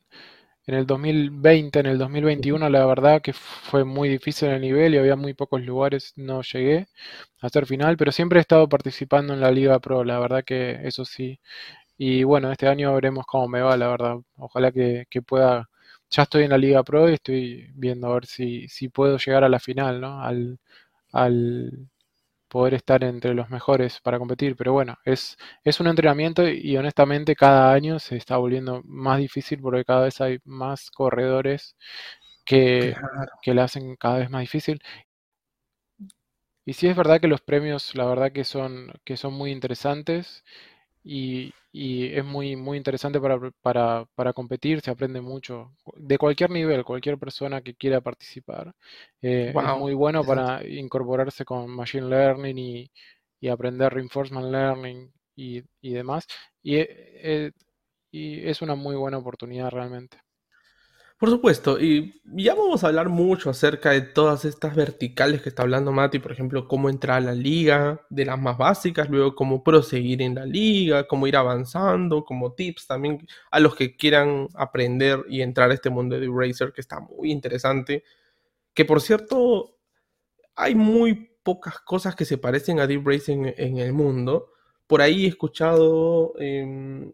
en 0.68 0.76
el 0.76 0.86
2020, 0.86 1.80
en 1.80 1.86
el 1.88 1.98
2021, 1.98 2.70
la 2.70 2.86
verdad 2.86 3.22
que 3.22 3.34
fue 3.34 3.86
muy 3.86 4.10
difícil 4.10 4.50
el 4.50 4.62
nivel 4.62 4.94
y 4.96 4.98
había 4.98 5.16
muy 5.16 5.34
pocos 5.34 5.62
lugares, 5.62 6.14
no 6.18 6.42
llegué 6.44 6.88
a 7.42 7.50
ser 7.50 7.66
final, 7.66 7.98
pero 7.98 8.12
siempre 8.12 8.40
he 8.40 8.42
estado 8.42 8.68
participando 8.70 9.34
en 9.34 9.42
la 9.42 9.52
Liga 9.52 9.80
Pro, 9.80 10.04
la 10.04 10.20
verdad 10.20 10.44
que 10.46 10.80
eso 10.84 11.06
sí. 11.06 11.40
Y 11.98 12.24
bueno, 12.24 12.52
este 12.52 12.68
año 12.68 12.94
veremos 12.96 13.26
cómo 13.28 13.48
me 13.50 13.62
va, 13.62 13.78
la 13.78 13.88
verdad. 13.90 14.18
Ojalá 14.38 14.72
que, 14.72 15.06
pueda. 15.28 15.70
Ya 16.10 16.24
estoy 16.24 16.44
en 16.46 16.52
la 16.52 16.58
Liga 16.58 16.84
Pro 16.84 17.10
y 17.10 17.14
estoy 17.16 17.70
viendo 17.76 18.08
a 18.08 18.14
ver 18.16 18.26
si, 18.28 18.68
si 18.70 18.90
puedo 18.90 19.18
llegar 19.18 19.44
a 19.44 19.50
la 19.50 19.60
final, 19.60 20.02
¿no? 20.02 20.22
Al, 20.24 20.60
al, 21.12 21.90
poder 22.58 22.74
estar 22.74 23.04
entre 23.04 23.36
los 23.36 23.50
mejores 23.52 24.00
para 24.02 24.18
competir. 24.20 24.56
Pero 24.56 24.74
bueno, 24.74 24.96
es, 25.06 25.38
es 25.64 25.80
un 25.80 25.88
entrenamiento 25.88 26.48
y, 26.48 26.76
honestamente 26.78 27.36
cada 27.36 27.72
año 27.74 28.00
se 28.00 28.18
está 28.18 28.38
volviendo 28.38 28.82
más 28.86 29.20
difícil 29.20 29.62
porque 29.62 29.86
cada 29.86 30.06
vez 30.06 30.20
hay 30.22 30.40
más 30.46 30.90
corredores 30.92 31.76
que, 32.46 32.96
que 33.44 33.54
le 33.54 33.62
hacen 33.62 33.96
cada 33.98 34.20
vez 34.20 34.30
más 34.32 34.42
difícil. 34.42 34.82
Y 36.66 36.74
sí 36.74 36.88
es 36.88 36.96
verdad 36.96 37.20
que 37.20 37.28
los 37.28 37.42
premios, 37.42 37.96
la 37.96 38.06
verdad 38.06 38.32
que 38.32 38.44
son, 38.44 38.92
que 39.06 39.18
son 39.18 39.34
muy 39.34 39.52
interesantes 39.52 40.44
y, 41.08 41.54
es 41.74 42.26
muy, 42.26 42.56
muy 42.56 42.78
interesante 42.78 43.20
para, 43.22 44.34
competir, 44.34 44.82
se 44.82 44.92
aprende 44.92 45.22
mucho 45.22 45.76
de 45.96 46.18
cualquier 46.18 46.50
nivel, 46.50 46.84
cualquier 46.84 47.18
persona 47.18 47.62
que 47.62 47.76
quiera 47.76 48.02
participar. 48.02 48.74
Eh, 49.22 49.54
es 49.56 49.78
muy 49.78 49.94
bueno 49.94 50.24
para 50.24 50.68
incorporarse 50.68 51.46
con 51.46 51.70
Machine 51.70 52.08
Learning 52.10 52.58
y, 52.58 53.48
aprender 53.50 53.94
Reinforcement 53.94 54.48
Learning 54.52 55.12
y, 55.36 55.64
demás. 55.82 56.28
Y, 56.64 56.78
eh, 56.78 57.52
y 58.12 58.48
es 58.48 58.62
una 58.62 58.76
muy 58.76 58.96
buena 58.96 59.18
oportunidad 59.20 59.70
realmente. 59.70 60.18
Por 61.18 61.32
supuesto, 61.32 61.80
y 61.82 62.22
ya 62.26 62.54
vamos 62.54 62.84
a 62.84 62.88
hablar 62.90 63.10
mucho 63.10 63.50
acerca 63.50 63.90
de 63.90 64.02
todas 64.02 64.46
estas 64.46 64.76
verticales 64.76 65.42
que 65.42 65.50
está 65.50 65.64
hablando 65.64 65.92
Mati, 65.92 66.20
por 66.20 66.32
ejemplo, 66.32 66.68
cómo 66.68 66.90
entrar 66.92 67.18
a 67.18 67.22
la 67.22 67.34
liga, 67.34 68.06
de 68.12 68.24
las 68.24 68.40
más 68.40 68.56
básicas, 68.60 69.10
luego 69.10 69.34
cómo 69.34 69.64
proseguir 69.64 70.22
en 70.22 70.36
la 70.36 70.46
liga, 70.46 71.08
cómo 71.08 71.26
ir 71.26 71.36
avanzando, 71.36 72.24
como 72.24 72.54
tips 72.54 72.86
también 72.86 73.28
a 73.50 73.60
los 73.60 73.76
que 73.76 73.96
quieran 73.96 74.48
aprender 74.54 75.26
y 75.28 75.42
entrar 75.42 75.72
a 75.72 75.74
este 75.74 75.90
mundo 75.90 76.20
de 76.20 76.30
Racer, 76.32 76.72
que 76.72 76.82
está 76.82 77.00
muy 77.00 77.32
interesante. 77.32 78.04
Que 78.76 78.86
por 78.86 79.02
cierto, 79.02 79.76
hay 80.56 80.76
muy 80.76 81.32
pocas 81.42 81.80
cosas 81.80 82.16
que 82.16 82.26
se 82.26 82.38
parecen 82.38 82.80
a 82.80 82.86
Deep 82.86 83.08
Racing 83.08 83.54
en, 83.58 83.78
el 83.80 83.94
mundo. 83.94 84.52
Por 84.86 85.02
ahí 85.02 85.26
he 85.26 85.30
escuchado 85.30 86.34
em, 86.38 87.12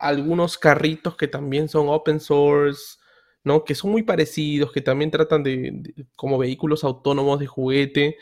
algunos 0.00 0.58
carritos 0.58 1.16
que 1.16 1.28
también 1.28 1.68
son 1.68 1.88
open 1.88 2.20
source 2.20 3.00
¿no? 3.44 3.64
Que 3.64 3.74
son 3.74 3.90
muy 3.90 4.02
parecidos, 4.02 4.72
que 4.72 4.80
también 4.80 5.10
tratan 5.10 5.42
de, 5.42 5.94
como 6.16 6.38
vehículos 6.38 6.84
autónomos 6.84 7.38
de 7.40 7.46
juguete, 7.46 8.16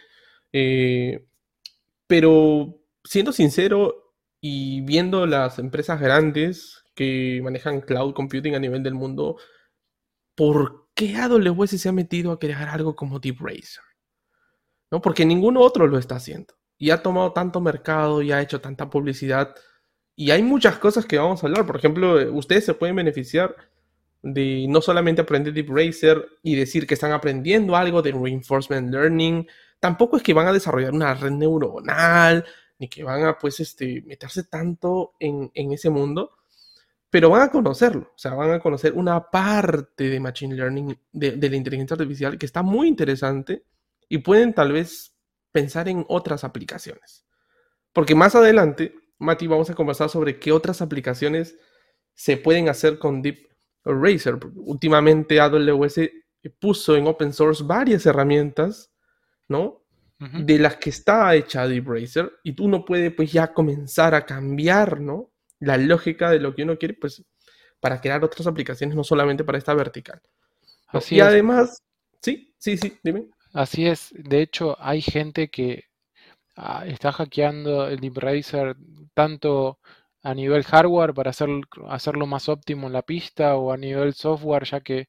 Eh, 0.52 1.26
pero 2.06 2.80
siendo 3.04 3.32
sincero 3.32 4.14
y 4.40 4.82
viendo 4.82 5.26
las 5.26 5.58
empresas 5.58 6.00
grandes 6.00 6.84
que 6.94 7.40
manejan 7.44 7.82
cloud 7.82 8.14
computing 8.14 8.54
a 8.54 8.58
nivel 8.60 8.82
del 8.82 8.94
mundo, 8.94 9.36
¿por 10.34 10.88
qué 10.94 11.16
AWS 11.16 11.80
se 11.80 11.88
ha 11.88 11.92
metido 11.92 12.32
a 12.32 12.38
crear 12.38 12.68
algo 12.68 12.96
como 12.96 13.18
Deep 13.20 13.38
Racer? 13.40 13.84
¿No? 14.90 15.02
Porque 15.02 15.26
ninguno 15.26 15.60
otro 15.60 15.86
lo 15.86 15.98
está 15.98 16.16
haciendo. 16.16 16.54
Y 16.78 16.90
ha 16.90 17.02
tomado 17.02 17.32
tanto 17.32 17.60
mercado 17.60 18.22
y 18.22 18.32
ha 18.32 18.40
hecho 18.40 18.60
tanta 18.60 18.88
publicidad. 18.90 19.54
Y 20.20 20.32
hay 20.32 20.42
muchas 20.42 20.78
cosas 20.78 21.06
que 21.06 21.16
vamos 21.16 21.44
a 21.44 21.46
hablar. 21.46 21.64
Por 21.64 21.76
ejemplo, 21.76 22.20
eh, 22.20 22.28
ustedes 22.28 22.64
se 22.64 22.74
pueden 22.74 22.96
beneficiar 22.96 23.54
de 24.20 24.66
no 24.68 24.80
solamente 24.80 25.22
aprender 25.22 25.54
Deep 25.54 25.68
Racer 25.70 26.26
y 26.42 26.56
decir 26.56 26.88
que 26.88 26.94
están 26.94 27.12
aprendiendo 27.12 27.76
algo 27.76 28.02
de 28.02 28.10
reinforcement 28.10 28.90
learning, 28.90 29.46
tampoco 29.78 30.16
es 30.16 30.24
que 30.24 30.34
van 30.34 30.48
a 30.48 30.52
desarrollar 30.52 30.92
una 30.92 31.14
red 31.14 31.30
neuronal, 31.30 32.44
ni 32.80 32.88
que 32.88 33.04
van 33.04 33.26
a 33.26 33.38
pues 33.38 33.60
este, 33.60 34.02
meterse 34.08 34.42
tanto 34.42 35.12
en, 35.20 35.52
ese 35.54 35.88
mundo, 35.88 36.32
pero 37.10 37.30
van 37.30 37.42
a 37.42 37.52
conocerlo, 37.52 38.10
o 38.12 38.18
sea, 38.18 38.34
van 38.34 38.50
a 38.50 38.58
conocer 38.58 38.94
una 38.94 39.30
parte 39.30 40.08
de 40.08 40.18
Machine 40.18 40.56
Learning, 40.56 40.98
de, 41.12 41.30
de 41.30 41.48
la 41.48 41.56
inteligencia 41.56 41.94
artificial, 41.94 42.36
que 42.36 42.46
está 42.46 42.62
muy 42.62 42.88
interesante 42.88 43.62
y 44.08 44.18
pueden 44.18 44.52
tal 44.52 44.72
vez 44.72 45.14
pensar 45.52 45.88
en 45.88 46.04
otras 46.08 46.42
aplicaciones. 46.42 47.24
Porque 47.92 48.16
más 48.16 48.34
adelante, 48.34 48.94
Mati, 49.18 49.46
vamos 49.46 49.68
a 49.70 49.74
conversar 49.74 50.08
sobre 50.08 50.38
qué 50.38 50.52
otras 50.52 50.80
aplicaciones 50.80 51.56
se 52.14 52.36
pueden 52.36 52.68
hacer 52.68 52.98
con 52.98 53.22
Deep 53.22 53.48
Racer. 53.84 54.38
Últimamente 54.56 55.40
AWS 55.40 56.00
puso 56.58 56.96
en 56.96 57.06
open 57.06 57.32
source 57.32 57.62
varias 57.64 58.06
herramientas, 58.06 58.90
¿no? 59.48 59.84
De 60.18 60.58
las 60.58 60.76
que 60.76 60.90
está 60.90 61.32
hecha 61.36 61.68
Deep 61.68 61.86
Racer 61.86 62.32
y 62.42 62.60
uno 62.60 62.84
puede 62.84 63.12
pues 63.12 63.30
ya 63.30 63.52
comenzar 63.52 64.14
a 64.14 64.26
cambiar, 64.26 65.00
¿no? 65.00 65.30
La 65.60 65.76
lógica 65.76 66.30
de 66.30 66.40
lo 66.40 66.54
que 66.54 66.64
uno 66.64 66.76
quiere, 66.76 66.94
pues, 66.94 67.24
para 67.80 68.00
crear 68.00 68.24
otras 68.24 68.46
aplicaciones, 68.46 68.96
no 68.96 69.04
solamente 69.04 69.44
para 69.44 69.58
esta 69.58 69.74
vertical. 69.74 70.20
Así 70.88 71.16
y 71.16 71.20
además, 71.20 71.82
sí, 72.20 72.52
sí, 72.58 72.76
sí, 72.76 72.98
dime. 73.02 73.28
Así 73.52 73.86
es, 73.86 74.12
de 74.12 74.42
hecho 74.42 74.76
hay 74.80 75.00
gente 75.02 75.50
que 75.50 75.87
ah, 76.58 76.84
está 76.86 77.12
hackeando 77.12 77.88
el 77.88 78.00
Deep 78.00 78.18
Racer 78.18 78.76
tanto 79.14 79.78
a 80.22 80.34
nivel 80.34 80.64
hardware 80.64 81.14
para 81.14 81.30
hacer, 81.30 81.48
hacerlo 81.88 82.26
más 82.26 82.48
óptimo 82.48 82.86
en 82.88 82.92
la 82.94 83.02
pista 83.02 83.56
o 83.56 83.72
a 83.72 83.76
nivel 83.76 84.14
software, 84.14 84.64
ya 84.64 84.80
que 84.80 85.08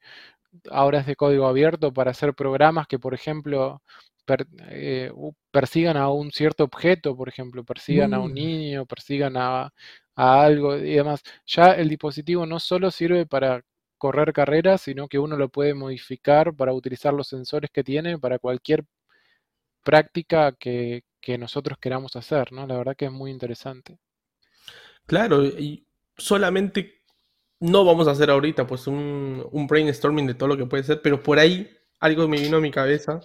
ahora 0.71 0.99
es 0.99 1.05
de 1.07 1.15
código 1.15 1.47
abierto 1.47 1.93
para 1.93 2.11
hacer 2.11 2.33
programas 2.35 2.87
que, 2.87 2.99
por 2.99 3.13
ejemplo, 3.13 3.81
eh, 4.69 5.11
persigan 5.51 5.97
a 5.97 6.09
un 6.09 6.31
cierto 6.31 6.63
objeto, 6.65 7.15
por 7.15 7.29
ejemplo, 7.29 7.63
persigan 7.63 8.13
a 8.13 8.19
un 8.19 8.31
mm. 8.31 8.35
niño, 8.35 8.85
persigan 8.85 9.37
a, 9.37 9.73
a 10.15 10.41
algo 10.43 10.77
y 10.77 10.95
demás. 10.95 11.21
Ya 11.45 11.73
el 11.73 11.89
dispositivo 11.89 12.45
no 12.45 12.59
solo 12.59 12.91
sirve 12.91 13.25
para 13.25 13.61
correr 13.97 14.33
carreras, 14.33 14.81
sino 14.81 15.07
que 15.07 15.19
uno 15.19 15.37
lo 15.37 15.49
puede 15.49 15.73
modificar 15.73 16.55
para 16.55 16.73
utilizar 16.73 17.13
los 17.13 17.27
sensores 17.27 17.71
que 17.71 17.83
tiene 17.83 18.17
para 18.19 18.39
cualquier 18.39 18.85
práctica 19.83 20.53
que, 20.53 21.03
que 21.21 21.37
nosotros 21.37 21.77
queramos 21.79 22.15
hacer, 22.15 22.51
¿no? 22.51 22.65
La 22.67 22.77
verdad 22.77 22.95
que 22.95 23.05
es 23.05 23.11
muy 23.11 23.31
interesante. 23.31 23.99
Claro, 25.05 25.43
y 25.45 25.87
solamente 26.17 27.01
no 27.59 27.83
vamos 27.83 28.07
a 28.07 28.11
hacer 28.11 28.29
ahorita 28.29 28.65
pues 28.67 28.87
un, 28.87 29.67
brainstorming 29.67 30.27
de 30.27 30.33
todo 30.35 30.49
lo 30.49 30.57
que 30.57 30.65
puede 30.65 30.83
ser, 30.83 31.01
pero 31.01 31.21
por 31.21 31.39
ahí 31.39 31.69
algo 31.99 32.27
me 32.27 32.39
vino 32.39 32.57
a 32.57 32.61
mi 32.61 32.71
cabeza 32.71 33.19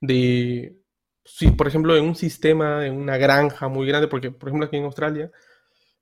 de, 0.00 0.80
si 1.24 1.50
por 1.52 1.68
ejemplo 1.68 1.96
en 1.96 2.04
un 2.04 2.14
sistema, 2.16 2.86
en 2.86 2.94
una 2.96 3.16
granja 3.16 3.68
muy 3.68 3.86
grande, 3.86 4.08
porque 4.08 4.30
por 4.30 4.48
ejemplo 4.48 4.66
aquí 4.66 4.76
en 4.76 4.84
Australia 4.84 5.30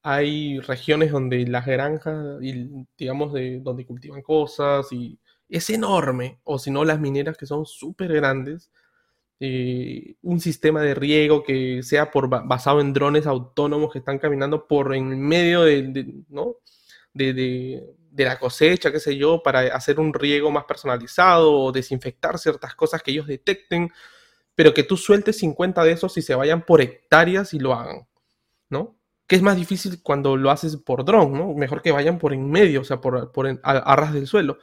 hay 0.02 0.60
regiones 0.60 1.12
donde 1.12 1.46
las 1.46 1.66
granjas, 1.66 2.42
y, 2.42 2.86
digamos, 2.96 3.32
de 3.32 3.60
donde 3.60 3.86
cultivan 3.86 4.20
cosas, 4.22 4.92
y 4.92 5.18
es 5.48 5.70
enorme, 5.70 6.40
o 6.44 6.58
si 6.58 6.70
no 6.70 6.84
las 6.84 7.00
mineras 7.00 7.38
que 7.38 7.46
son 7.46 7.64
súper 7.64 8.12
grandes, 8.12 8.70
eh, 9.40 10.14
un 10.22 10.40
sistema 10.40 10.80
de 10.80 10.94
riego 10.94 11.42
que 11.42 11.82
sea 11.82 12.10
por, 12.10 12.28
basado 12.28 12.80
en 12.80 12.92
drones 12.92 13.26
autónomos 13.26 13.92
que 13.92 13.98
están 13.98 14.18
caminando 14.18 14.66
por 14.68 14.94
en 14.94 15.20
medio 15.20 15.62
de, 15.62 16.24
¿no? 16.28 16.56
de, 17.12 17.94
la 18.16 18.38
cosecha, 18.38 18.92
qué 18.92 19.00
sé 19.00 19.16
yo, 19.16 19.42
para 19.42 19.60
hacer 19.74 19.98
un 19.98 20.14
riego 20.14 20.50
más 20.50 20.64
personalizado 20.64 21.52
o 21.52 21.72
desinfectar 21.72 22.38
ciertas 22.38 22.74
cosas 22.74 23.02
que 23.02 23.10
ellos 23.10 23.26
detecten, 23.26 23.90
pero 24.54 24.72
que 24.72 24.84
tú 24.84 24.96
sueltes 24.96 25.38
50 25.38 25.82
de 25.84 25.92
esos 25.92 26.16
y 26.16 26.22
se 26.22 26.34
vayan 26.34 26.64
por 26.64 26.80
hectáreas 26.80 27.54
y 27.54 27.58
lo 27.58 27.74
hagan, 27.74 28.06
¿no? 28.68 28.96
Que 29.26 29.36
es 29.36 29.42
más 29.42 29.56
difícil 29.56 30.00
cuando 30.02 30.36
lo 30.36 30.50
haces 30.50 30.76
por 30.76 31.04
dron, 31.04 31.32
¿no? 31.32 31.54
Mejor 31.54 31.82
que 31.82 31.92
vayan 31.92 32.18
por 32.18 32.32
en 32.32 32.50
medio, 32.50 32.82
o 32.82 32.84
sea, 32.84 33.00
por, 33.00 33.32
por 33.32 33.60
a 33.62 33.96
ras 33.96 34.12
del 34.12 34.26
suelo. 34.26 34.58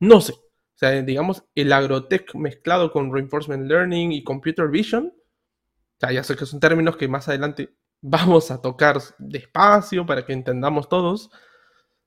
No 0.00 0.20
sé, 0.20 0.34
o 0.76 0.78
sea, 0.78 0.90
digamos, 1.00 1.42
el 1.54 1.72
agrotech 1.72 2.34
mezclado 2.34 2.92
con 2.92 3.10
reinforcement 3.10 3.66
learning 3.66 4.12
y 4.12 4.22
computer 4.22 4.68
vision. 4.68 5.06
O 5.06 5.98
sea, 5.98 6.12
ya 6.12 6.22
sé 6.22 6.36
que 6.36 6.44
son 6.44 6.60
términos 6.60 6.98
que 6.98 7.08
más 7.08 7.28
adelante 7.28 7.70
vamos 8.02 8.50
a 8.50 8.60
tocar 8.60 8.98
despacio 9.18 10.04
para 10.04 10.26
que 10.26 10.34
entendamos 10.34 10.90
todos. 10.90 11.30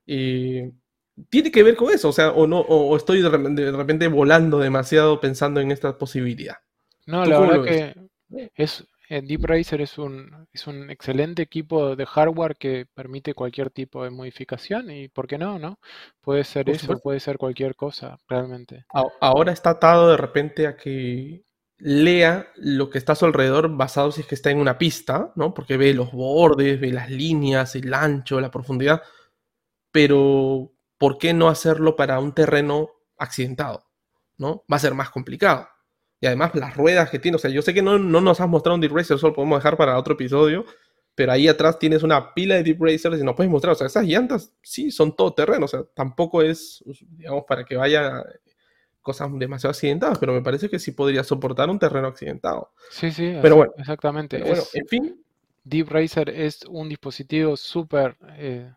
tiene 0.06 1.50
que 1.52 1.62
ver 1.64 1.74
con 1.74 1.92
eso, 1.92 2.10
o 2.10 2.12
sea, 2.12 2.30
o 2.30 2.46
no, 2.46 2.60
o, 2.60 2.96
estoy 2.96 3.20
de 3.22 3.72
repente, 3.72 4.06
volando 4.06 4.60
demasiado 4.60 5.20
pensando 5.20 5.60
en 5.60 5.72
esta 5.72 5.98
posibilidad. 5.98 6.58
No, 7.06 7.24
la 7.24 7.40
verdad 7.40 7.64
que 7.64 8.50
es, 8.54 8.86
eh, 9.10 9.22
Deep 9.22 9.44
Racer 9.44 9.80
es 9.80 9.98
un, 9.98 10.46
es 10.52 10.68
un 10.68 10.88
excelente 10.88 11.42
equipo 11.42 11.96
de 11.96 12.06
hardware 12.06 12.56
que 12.56 12.86
permite 12.94 13.34
cualquier 13.34 13.70
tipo 13.70 14.04
de 14.04 14.10
modificación 14.10 14.88
y, 14.88 15.08
¿por 15.08 15.26
qué 15.26 15.36
no? 15.36 15.58
no? 15.58 15.80
Puede 16.20 16.44
ser 16.44 16.70
eso, 16.70 16.96
puede 17.00 17.18
ser 17.18 17.36
cualquier 17.36 17.74
cosa, 17.74 18.18
realmente. 18.28 18.86
Ahora 19.20 19.50
está 19.50 19.70
atado 19.70 20.12
de 20.12 20.16
repente 20.16 20.68
a 20.68 20.76
que 20.76 21.42
lea 21.78 22.52
lo 22.54 22.88
que 22.88 22.98
está 22.98 23.14
a 23.14 23.16
su 23.16 23.24
alrededor 23.24 23.76
basado 23.76 24.12
si 24.12 24.20
es 24.20 24.28
que 24.28 24.36
está 24.36 24.52
en 24.52 24.58
una 24.58 24.78
pista, 24.78 25.32
¿no? 25.34 25.54
Porque 25.54 25.76
ve 25.76 25.92
los 25.92 26.12
bordes, 26.12 26.78
ve 26.78 26.92
las 26.92 27.10
líneas, 27.10 27.74
el 27.74 27.92
ancho, 27.92 28.40
la 28.40 28.52
profundidad. 28.52 29.02
Pero, 29.90 30.70
¿por 30.98 31.18
qué 31.18 31.34
no 31.34 31.48
hacerlo 31.48 31.96
para 31.96 32.20
un 32.20 32.32
terreno 32.32 32.90
accidentado? 33.18 33.88
¿No? 34.38 34.62
Va 34.72 34.76
a 34.76 34.80
ser 34.80 34.94
más 34.94 35.10
complicado. 35.10 35.68
Y 36.20 36.26
además 36.26 36.54
las 36.54 36.76
ruedas 36.76 37.10
que 37.10 37.18
tiene, 37.18 37.36
o 37.36 37.38
sea, 37.38 37.50
yo 37.50 37.62
sé 37.62 37.72
que 37.72 37.82
no, 37.82 37.98
nos 37.98 38.40
has 38.40 38.48
mostrado 38.48 38.74
un 38.74 38.80
Deep 38.80 38.94
Racer, 38.94 39.18
solo 39.18 39.34
podemos 39.34 39.58
dejar 39.58 39.76
para 39.76 39.98
otro 39.98 40.14
episodio, 40.14 40.66
pero 41.14 41.32
ahí 41.32 41.48
atrás 41.48 41.78
tienes 41.78 42.02
una 42.02 42.34
pila 42.34 42.56
de 42.56 42.62
Deep 42.62 42.82
Racers 42.82 43.18
y 43.18 43.24
nos 43.24 43.34
puedes 43.34 43.50
mostrar, 43.50 43.72
o 43.72 43.76
sea, 43.76 43.86
esas 43.86 44.04
llantas 44.04 44.52
sí 44.62 44.90
son 44.90 45.16
todo 45.16 45.32
terreno, 45.32 45.64
o 45.64 45.68
sea, 45.68 45.82
tampoco 45.94 46.42
es, 46.42 46.84
digamos, 47.16 47.44
para 47.48 47.64
que 47.64 47.76
vaya 47.76 48.22
cosas 49.00 49.30
demasiado 49.38 49.70
accidentadas, 49.70 50.18
pero 50.18 50.34
me 50.34 50.42
parece 50.42 50.68
que 50.68 50.78
sí 50.78 50.92
podría 50.92 51.24
soportar 51.24 51.70
un 51.70 51.78
terreno 51.78 52.08
accidentado. 52.08 52.70
Sí, 52.90 53.10
sí, 53.10 53.34
pero 53.40 53.56
bueno, 53.56 53.72
exactamente. 53.78 54.42
bueno, 54.42 54.62
en 54.74 54.86
fin. 54.86 55.24
Deep 55.64 55.88
Racer 55.88 56.30
es 56.30 56.64
un 56.68 56.88
dispositivo 56.88 57.56
súper 57.56 58.16
eh, 58.36 58.72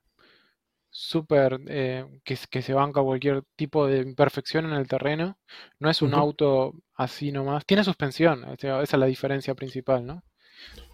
súper 0.96 1.60
eh, 1.68 2.06
que, 2.24 2.38
que, 2.52 2.62
se 2.62 2.74
banca 2.74 3.02
cualquier 3.02 3.44
tipo 3.56 3.88
de 3.88 4.02
imperfección 4.02 4.66
en 4.66 4.74
el 4.74 4.88
terreno. 4.88 5.40
No 5.80 5.90
es 5.90 6.04
un 6.04 6.14
auto 6.14 6.76
así 6.94 7.32
nomás. 7.32 7.66
Tiene 7.66 7.84
suspensión, 7.84 8.46
esa 8.54 8.84
es 8.84 8.94
la 8.94 9.08
diferencia 9.08 9.56
principal, 9.56 10.06
¿no? 10.06 10.24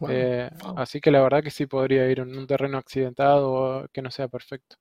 Eh, 0.09 0.49
así 0.77 1.01
que 1.01 1.11
la 1.11 1.21
verdad 1.21 1.43
que 1.43 1.51
sí 1.51 1.65
podría 1.65 2.09
ir 2.09 2.19
en 2.21 2.35
un 2.35 2.47
terreno 2.47 2.77
accidentado 2.77 3.87
que 3.91 4.01
no 4.01 4.09
sea 4.09 4.29
perfecto. 4.29 4.77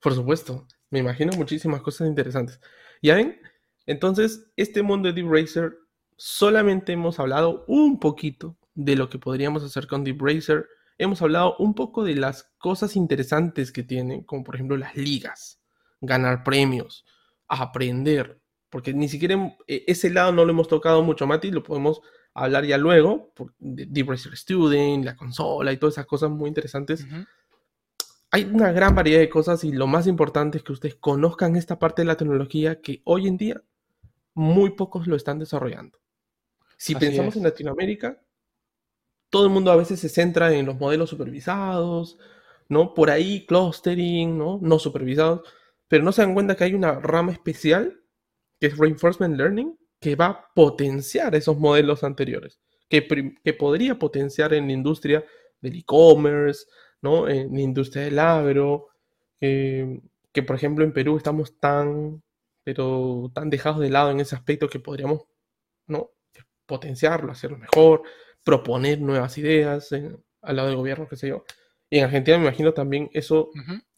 Por 0.00 0.14
supuesto, 0.14 0.66
me 0.90 0.98
imagino 0.98 1.32
muchísimas 1.36 1.80
cosas 1.80 2.08
interesantes. 2.08 2.60
Ya 3.00 3.14
ven, 3.14 3.40
entonces, 3.86 4.50
este 4.56 4.82
mundo 4.82 5.08
de 5.08 5.14
Deep 5.14 5.30
Racer 5.30 5.78
solamente 6.16 6.92
hemos 6.92 7.20
hablado 7.20 7.64
un 7.68 8.00
poquito 8.00 8.56
de 8.74 8.96
lo 8.96 9.08
que 9.08 9.20
podríamos 9.20 9.62
hacer 9.62 9.86
con 9.86 10.02
Deep 10.02 10.20
Racer 10.20 10.66
hemos 10.98 11.22
hablado 11.22 11.56
un 11.58 11.74
poco 11.74 12.04
de 12.04 12.14
las 12.14 12.52
cosas 12.58 12.96
interesantes 12.96 13.72
que 13.72 13.82
tiene, 13.82 14.24
como 14.24 14.44
por 14.44 14.54
ejemplo 14.54 14.76
las 14.76 14.96
ligas, 14.96 15.60
ganar 16.00 16.44
premios, 16.44 17.04
aprender, 17.48 18.40
porque 18.70 18.92
ni 18.92 19.08
siquiera 19.08 19.56
e, 19.66 19.84
ese 19.86 20.10
lado 20.10 20.32
no 20.32 20.44
lo 20.44 20.50
hemos 20.50 20.68
tocado 20.68 21.02
mucho, 21.02 21.26
Mati, 21.26 21.50
lo 21.50 21.62
podemos 21.62 22.00
hablar 22.34 22.64
ya 22.64 22.78
luego, 22.78 23.32
por 23.34 23.54
Deep 23.58 24.10
Racer 24.10 24.36
Student, 24.36 25.04
la 25.04 25.16
consola 25.16 25.72
y 25.72 25.76
todas 25.76 25.94
esas 25.94 26.06
cosas 26.06 26.30
muy 26.30 26.48
interesantes. 26.48 27.06
Hay 28.30 28.44
una 28.44 28.72
gran 28.72 28.96
variedad 28.96 29.20
de 29.20 29.28
cosas 29.28 29.62
y 29.62 29.70
lo 29.70 29.86
más 29.86 30.08
importante 30.08 30.58
es 30.58 30.64
que 30.64 30.72
ustedes 30.72 30.96
conozcan 30.96 31.54
esta 31.54 31.78
parte 31.78 32.02
de 32.02 32.06
la 32.06 32.16
tecnología 32.16 32.80
que 32.80 33.00
hoy 33.04 33.28
en 33.28 33.36
día 33.36 33.62
muy 34.34 34.70
pocos 34.70 35.06
lo 35.06 35.14
están 35.14 35.38
desarrollando. 35.38 36.00
Si 36.76 36.96
pensamos 36.96 37.36
en 37.36 37.44
Latinoamérica, 37.44 38.20
todo 39.34 39.46
el 39.46 39.50
mundo 39.50 39.72
a 39.72 39.76
veces 39.76 39.98
se 39.98 40.08
centra 40.08 40.54
en 40.54 40.64
los 40.64 40.78
modelos 40.78 41.10
supervisados, 41.10 42.20
¿no? 42.68 42.94
Por 42.94 43.10
ahí 43.10 43.44
clustering, 43.46 44.38
¿no? 44.38 44.60
No 44.62 44.78
supervisados, 44.78 45.40
pero 45.88 46.04
no 46.04 46.12
se 46.12 46.22
dan 46.22 46.34
cuenta 46.34 46.54
que 46.54 46.62
hay 46.62 46.72
una 46.72 47.00
rama 47.00 47.32
especial, 47.32 48.00
que 48.60 48.68
es 48.68 48.78
Reinforcement 48.78 49.36
Learning, 49.36 49.76
que 49.98 50.14
va 50.14 50.26
a 50.26 50.50
potenciar 50.54 51.34
esos 51.34 51.58
modelos 51.58 52.04
anteriores, 52.04 52.60
que, 52.88 53.34
que 53.42 53.54
podría 53.54 53.98
potenciar 53.98 54.54
en 54.54 54.68
la 54.68 54.72
industria 54.72 55.24
del 55.60 55.78
e-commerce, 55.78 56.66
¿no? 57.02 57.28
En 57.28 57.52
la 57.54 57.60
industria 57.60 58.04
del 58.04 58.20
agro, 58.20 58.90
eh, 59.40 60.00
que 60.30 60.44
por 60.44 60.54
ejemplo 60.54 60.84
en 60.84 60.92
Perú 60.92 61.16
estamos 61.16 61.58
tan, 61.58 62.22
pero 62.62 63.32
tan 63.34 63.50
dejados 63.50 63.80
de 63.80 63.90
lado 63.90 64.12
en 64.12 64.20
ese 64.20 64.36
aspecto 64.36 64.68
que 64.68 64.78
podríamos, 64.78 65.22
¿no? 65.88 66.12
Potenciarlo, 66.66 67.32
hacerlo 67.32 67.58
mejor, 67.58 68.04
proponer 68.44 69.00
nuevas 69.00 69.36
ideas 69.38 69.90
al 69.92 70.56
lado 70.56 70.68
del 70.68 70.76
gobierno, 70.76 71.08
qué 71.08 71.16
sé 71.16 71.28
yo. 71.28 71.44
Y 71.90 71.98
en 71.98 72.04
Argentina 72.04 72.38
me 72.38 72.44
imagino 72.44 72.72
también 72.72 73.10
eso 73.12 73.50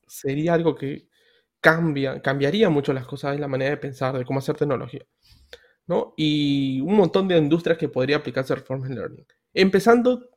sería 0.07 0.55
algo 0.55 0.75
que 0.75 1.09
cambia, 1.61 2.23
cambiaría 2.23 2.71
mucho 2.71 2.93
las 2.93 3.07
cosas 3.07 3.35
en 3.35 3.41
la 3.41 3.49
manera 3.49 3.71
de 3.71 3.77
pensar, 3.77 4.17
de 4.17 4.25
cómo 4.25 4.39
hacer 4.39 4.57
tecnología. 4.57 5.05
¿no? 5.87 6.15
Y 6.17 6.81
un 6.81 6.95
montón 6.97 7.29
de 7.29 7.39
industrias 7.39 7.79
que 7.79 7.89
podría 7.89 8.17
aplicarse 8.17 8.55
Reform 8.55 8.85
Learning. 8.85 9.27
Empezando, 9.55 10.31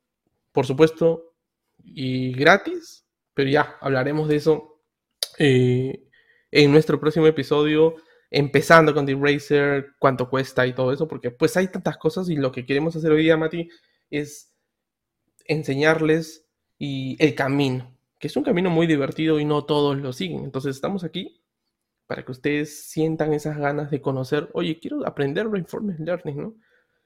por 0.52 0.66
supuesto, 0.66 1.36
y 1.84 2.34
gratis, 2.34 3.06
pero 3.34 3.50
ya 3.50 3.78
hablaremos 3.82 4.28
de 4.28 4.36
eso 4.36 4.82
eh, 5.38 6.04
en 6.52 6.72
nuestro 6.72 7.00
próximo 7.00 7.28
episodio, 7.28 7.96
empezando 8.30 8.94
con 8.94 9.06
The 9.06 9.18
Racer, 9.20 9.94
cuánto 10.00 10.30
cuesta 10.30 10.68
y 10.68 10.74
todo 10.74 10.94
eso, 10.94 11.08
porque 11.08 11.32
pues 11.32 11.58
hay 11.58 11.68
tantas 11.68 11.98
cosas 11.98 12.30
y 12.30 12.36
lo 12.36 12.52
que 12.52 12.66
queremos 12.66 12.96
hacer 12.96 13.12
hoy 13.12 13.24
día, 13.24 13.38
Mati, 13.38 13.70
es 14.10 14.54
enseñarles 15.46 16.46
y 16.78 17.18
el 17.24 17.36
camino, 17.36 17.96
que 18.20 18.28
es 18.28 18.36
un 18.38 18.44
camino 18.44 18.70
muy 18.70 18.88
divertido 18.88 19.40
y 19.40 19.46
no 19.46 19.66
todos 19.66 19.98
lo 19.98 20.14
siguen. 20.14 20.44
Entonces 20.44 20.76
estamos 20.76 21.04
aquí 21.04 21.42
para 22.08 22.26
que 22.26 22.32
ustedes 22.32 22.90
sientan 22.90 23.34
esas 23.34 23.58
ganas 23.58 23.92
de 23.92 24.02
conocer, 24.02 24.50
oye, 24.54 24.80
quiero 24.80 25.06
aprender 25.06 25.48
Reinforcement 25.48 26.00
Learning, 26.00 26.42
¿no? 26.42 26.56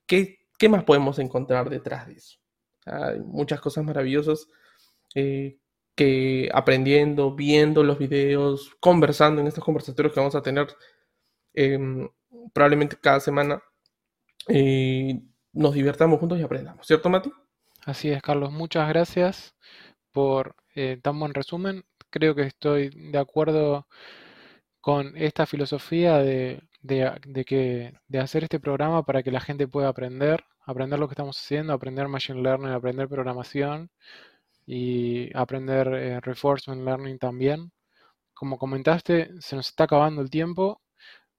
¿Qué, 0.05 0.47
¿Qué, 0.57 0.69
más 0.69 0.85
podemos 0.85 1.19
encontrar 1.19 1.69
detrás 1.69 2.07
de 2.07 2.13
eso? 2.13 2.39
Hay 2.85 3.19
muchas 3.19 3.59
cosas 3.59 3.83
maravillosas 3.83 4.47
eh, 5.13 5.57
que 5.95 6.49
aprendiendo, 6.53 7.35
viendo 7.35 7.83
los 7.83 7.99
videos, 7.99 8.73
conversando 8.79 9.41
en 9.41 9.47
estos 9.47 9.63
conversatorios 9.63 10.13
que 10.13 10.19
vamos 10.19 10.35
a 10.35 10.41
tener 10.41 10.67
em, 11.53 12.07
probablemente 12.53 12.95
cada 12.95 13.19
semana, 13.19 13.61
eh, 14.47 15.21
nos 15.53 15.73
divertamos 15.73 16.19
juntos 16.19 16.39
y 16.39 16.43
aprendamos, 16.43 16.85
¿cierto, 16.85 17.09
Mati? 17.09 17.31
Así 17.85 18.09
es, 18.09 18.21
Carlos. 18.21 18.51
Muchas 18.51 18.87
gracias 18.89 19.55
por 20.11 20.55
eh, 20.75 20.99
tan 21.01 21.19
buen 21.19 21.33
resumen. 21.33 21.83
Creo 22.09 22.35
que 22.35 22.43
estoy 22.43 22.89
de 22.89 23.17
acuerdo 23.17 23.87
con 24.81 25.15
esta 25.17 25.45
filosofía 25.45 26.17
de, 26.19 26.61
que, 27.45 27.93
de 28.07 28.19
hacer 28.19 28.43
este 28.43 28.59
programa 28.59 29.03
para 29.03 29.23
que 29.23 29.31
la 29.31 29.39
gente 29.39 29.67
pueda 29.67 29.89
aprender, 29.89 30.43
aprender 30.65 30.99
lo 30.99 31.07
que 31.07 31.13
estamos 31.13 31.37
haciendo, 31.37 31.73
aprender 31.73 32.07
Machine 32.07 32.41
Learning, 32.41 32.69
aprender 32.71 33.07
programación 33.07 33.89
y 34.65 35.35
aprender 35.37 35.87
eh, 35.93 36.19
Reinforcement 36.21 36.83
Learning 36.83 37.17
también. 37.19 37.71
Como 38.33 38.57
comentaste, 38.57 39.29
se 39.39 39.55
nos 39.55 39.69
está 39.69 39.85
acabando 39.85 40.21
el 40.21 40.29
tiempo, 40.29 40.81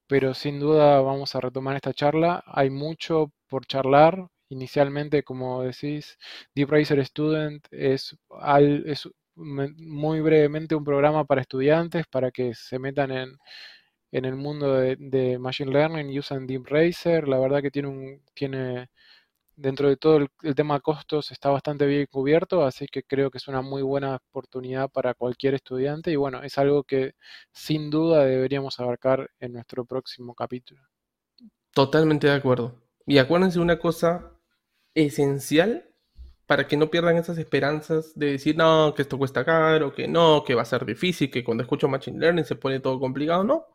pero 0.07 0.35
sin 0.35 0.61
duda 0.61 1.01
vamos 1.01 1.35
a 1.35 1.41
retomar 1.41 1.77
esta 1.77 1.95
charla. 1.95 2.43
Hay 2.47 2.71
mucho 2.71 3.33
por 3.55 3.67
charlar, 3.67 4.27
Inicialmente, 4.49 5.23
como 5.23 5.63
decís, 5.63 6.19
Deep 6.55 6.71
Racer 6.71 7.05
Student 7.07 7.67
es, 7.71 8.17
muy 9.37 10.21
brevemente 10.21 10.75
un 10.75 10.85
programa 10.85 11.25
para 11.25 11.41
estudiantes 11.41 12.07
para 12.09 12.31
que 12.31 12.55
se 12.55 12.79
metan 12.79 13.11
en, 13.13 13.39
el 14.13 14.37
mundo 14.37 14.75
de, 14.75 15.39
Machine 15.39 15.73
Learning 15.73 16.11
y 16.11 16.19
usan 16.19 16.47
Deep 16.47 16.67
Racer. 16.67 17.29
La 17.29 17.39
verdad 17.39 17.63
que 17.63 17.71
tiene 17.71 17.89
un, 17.89 18.23
tiene, 18.35 18.89
dentro 19.57 19.89
de 19.89 19.97
todo 19.97 20.19
el, 20.19 20.29
el, 20.43 20.55
tema 20.55 20.81
costos 20.81 21.33
está 21.33 21.51
bastante 21.51 21.87
bien 21.87 22.07
cubierto, 22.11 22.65
así 22.65 22.87
que 22.87 23.03
creo 23.05 23.31
que 23.31 23.39
es 23.39 23.49
una 23.49 23.63
muy 23.63 23.83
buena 23.83 24.17
oportunidad 24.17 24.91
para 24.91 25.15
cualquier 25.15 25.55
estudiante 25.55 26.11
y 26.13 26.17
bueno, 26.17 26.43
es 26.43 26.59
algo 26.59 26.85
que 26.85 27.15
sin 27.53 27.91
duda 27.91 28.25
deberíamos 28.25 28.79
abarcar 28.81 29.31
en 29.41 29.55
nuestro 29.55 29.85
próximo 29.85 30.35
capítulo. 30.35 30.83
Totalmente 31.73 32.27
de 32.29 32.35
acuerdo. 32.35 32.84
Y 33.07 33.19
acuérdense 33.19 33.61
una 33.61 33.79
cosa 33.79 34.33
esencial 34.95 35.91
para 36.47 36.67
que 36.67 36.77
no 36.77 36.91
pierdan 36.91 37.17
esas 37.17 37.39
esperanzas 37.39 38.13
de 38.15 38.33
decir, 38.33 38.57
no, 38.57 38.95
que 38.95 39.03
esto 39.03 39.19
cuesta 39.19 39.45
caro, 39.45 39.93
que 39.93 40.07
no, 40.09 40.45
que 40.45 40.55
va 40.55 40.63
a 40.63 40.67
ser 40.67 40.85
difícil, 40.85 41.31
que 41.31 41.43
cuando 41.45 41.63
escucho 41.63 41.89
Machine 41.89 42.19
Learning 42.19 42.45
se 42.45 42.57
pone 42.57 42.81
todo 42.81 43.01
complicado. 43.01 43.45
No. 43.45 43.67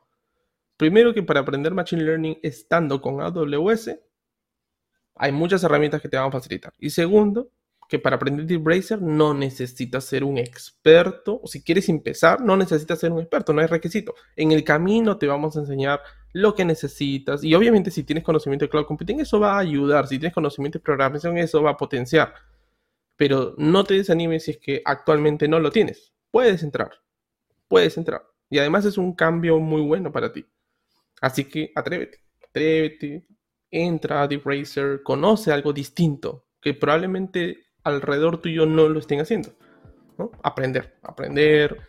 Primero 0.78 1.14
que 1.14 1.24
para 1.24 1.42
aprender 1.42 1.74
Machine 1.74 2.04
Learning 2.04 2.40
estando 2.44 3.02
con 3.02 3.22
AWS, 3.22 4.00
hay 5.16 5.32
muchas 5.32 5.64
herramientas 5.64 6.02
que 6.02 6.10
te 6.10 6.18
van 6.18 6.28
a 6.28 6.32
facilitar. 6.32 6.74
Y 6.78 6.92
segundo, 6.92 7.52
que 7.90 8.00
para 8.00 8.16
aprender 8.16 8.46
Deep 8.46 8.66
Racer 8.66 9.02
no 9.02 9.34
necesitas 9.34 10.06
ser 10.06 10.24
un 10.24 10.38
experto, 10.38 11.42
o 11.44 11.48
si 11.48 11.64
quieres 11.64 11.90
empezar, 11.90 12.40
no 12.40 12.56
necesitas 12.56 13.00
ser 13.00 13.12
un 13.12 13.20
experto, 13.20 13.52
no 13.52 13.62
hay 13.62 13.68
requisito. 13.68 14.14
En 14.36 14.52
el 14.52 14.64
camino 14.64 15.18
te 15.18 15.28
vamos 15.28 15.58
a 15.58 15.62
enseñar 15.62 16.00
lo 16.34 16.56
que 16.56 16.66
necesitas 16.66 17.44
y 17.44 17.56
obviamente 17.56 17.92
si 17.92 18.04
tienes 18.04 18.24
conocimiento 18.24 18.66
de 18.66 18.70
cloud 18.70 18.86
computing, 18.86 19.20
eso 19.20 19.40
va 19.40 19.56
a 19.56 19.60
ayudar, 19.60 20.08
si 20.08 20.20
tienes 20.20 20.34
conocimiento 20.34 20.80
de 20.80 20.84
programación, 20.84 21.38
eso 21.38 21.62
va 21.64 21.72
a 21.72 21.78
potenciar. 21.78 22.34
Pero 23.16 23.56
no 23.58 23.84
te 23.84 23.96
desanimes 23.96 24.46
si 24.46 24.52
es 24.52 24.58
que 24.58 24.82
actualmente 24.86 25.48
no 25.48 25.60
lo 25.60 25.72
tienes. 25.72 26.14
Puedes 26.32 26.64
entrar, 26.64 26.92
puedes 27.68 27.98
entrar. 27.98 28.24
Y 28.50 28.60
además 28.60 28.86
es 28.86 28.98
un 28.98 29.14
cambio 29.14 29.60
muy 29.60 29.82
bueno 29.82 30.12
para 30.12 30.32
ti. 30.32 30.46
Así 31.22 31.46
que 31.46 31.72
atrévete, 31.76 32.24
atrévete, 32.48 33.28
entra 33.72 34.22
a 34.22 34.28
Deep 34.28 34.46
Racer, 34.46 35.04
conoce 35.04 35.52
algo 35.52 35.74
distinto 35.74 36.46
que 36.62 36.74
probablemente 36.74 37.66
alrededor 37.84 38.42
tuyo 38.42 38.66
no 38.66 38.88
lo 38.88 39.00
estén 39.00 39.22
haciendo. 39.22 39.54
Aprender, 40.44 40.98
aprender. 41.04 41.88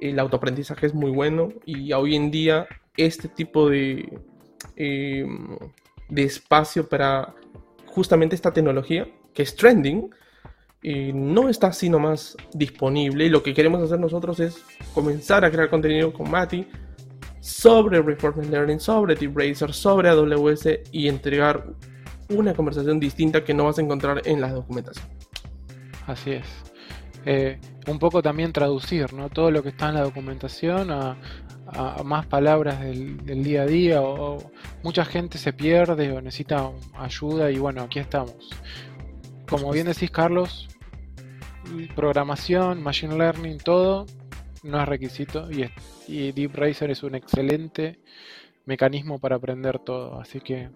El 0.00 0.18
autoaprendizaje 0.18 0.86
es 0.86 0.94
muy 0.94 1.10
bueno 1.10 1.48
y 1.64 1.92
hoy 1.92 2.14
en 2.16 2.30
día 2.30 2.66
este 2.96 3.28
tipo 3.28 3.68
de, 3.68 4.18
em, 4.76 5.56
de 6.08 6.22
espacio 6.22 6.88
para 6.88 7.34
justamente 7.86 8.34
esta 8.34 8.52
tecnología, 8.52 9.08
que 9.32 9.42
es 9.42 9.56
trending, 9.56 10.10
eh, 10.82 11.12
no 11.14 11.48
está 11.48 11.68
así 11.68 11.88
nomás 11.88 12.36
disponible. 12.52 13.24
Y 13.24 13.28
lo 13.28 13.42
que 13.42 13.54
queremos 13.54 13.82
hacer 13.82 13.98
nosotros 13.98 14.38
es 14.40 14.62
comenzar 14.94 15.44
a 15.44 15.50
crear 15.50 15.68
contenido 15.68 16.12
con 16.12 16.30
Mati 16.30 16.66
sobre 17.40 18.02
Reforming 18.02 18.50
Learning, 18.50 18.80
sobre 18.80 19.14
Deep 19.14 19.36
Racer, 19.36 19.72
sobre 19.72 20.08
AWS 20.08 20.80
y 20.92 21.08
entregar 21.08 21.64
una 22.28 22.54
conversación 22.54 22.98
distinta 22.98 23.44
que 23.44 23.54
no 23.54 23.64
vas 23.64 23.78
a 23.78 23.82
encontrar 23.82 24.22
en 24.24 24.40
la 24.40 24.52
documentación. 24.52 25.06
Así 26.06 26.32
es. 26.32 26.46
Eh, 27.28 27.58
un 27.88 27.98
poco 27.98 28.22
también 28.22 28.52
traducir 28.52 29.12
¿no? 29.12 29.28
todo 29.30 29.50
lo 29.50 29.60
que 29.60 29.70
está 29.70 29.88
en 29.88 29.96
la 29.96 30.02
documentación 30.02 30.92
a, 30.92 31.16
más 32.04 32.24
palabras 32.26 32.80
del, 32.80 33.42
día 33.42 33.62
a 33.62 33.66
día 33.66 34.00
o, 34.00 34.38
mucha 34.84 35.04
gente 35.04 35.36
se 35.36 35.52
pierde 35.52 36.12
o 36.12 36.20
necesita 36.20 36.70
ayuda 36.94 37.50
y 37.50 37.58
bueno, 37.58 37.82
aquí 37.82 37.98
estamos. 37.98 38.36
Como 39.48 39.72
bien 39.72 39.88
decís 39.88 40.12
Carlos, 40.12 40.68
programación, 41.96 42.80
machine 42.80 43.18
learning, 43.18 43.58
todo 43.58 44.06
no 44.62 44.80
es 44.80 44.88
requisito 44.88 45.50
y, 45.50 45.68
y 46.06 46.30
Deep 46.30 46.54
Racer 46.54 46.92
es 46.92 47.02
un 47.02 47.16
excelente 47.16 47.98
mecanismo 48.66 49.18
para 49.18 49.34
aprender 49.34 49.80
todo, 49.80 50.20
así 50.20 50.40
que 50.40 50.70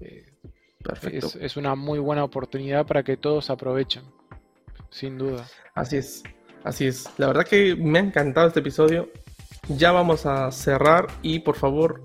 eh, 0.00 0.26
es, 1.40 1.56
una 1.56 1.74
muy 1.74 1.98
buena 1.98 2.24
oportunidad 2.24 2.86
para 2.86 3.02
que 3.02 3.16
todos 3.16 3.50
aprovechen, 3.50 4.04
sin 4.94 5.18
duda. 5.18 5.44
Así 5.74 5.96
es, 5.96 6.22
así 6.62 6.86
es. 6.86 7.08
La 7.18 7.26
verdad 7.26 7.44
que 7.44 7.74
me 7.74 7.98
ha 7.98 8.02
encantado 8.02 8.46
este 8.46 8.60
episodio. 8.60 9.10
Ya 9.68 9.92
vamos 9.92 10.24
a 10.26 10.50
cerrar 10.52 11.08
y 11.22 11.40
por 11.40 11.56
favor 11.56 12.02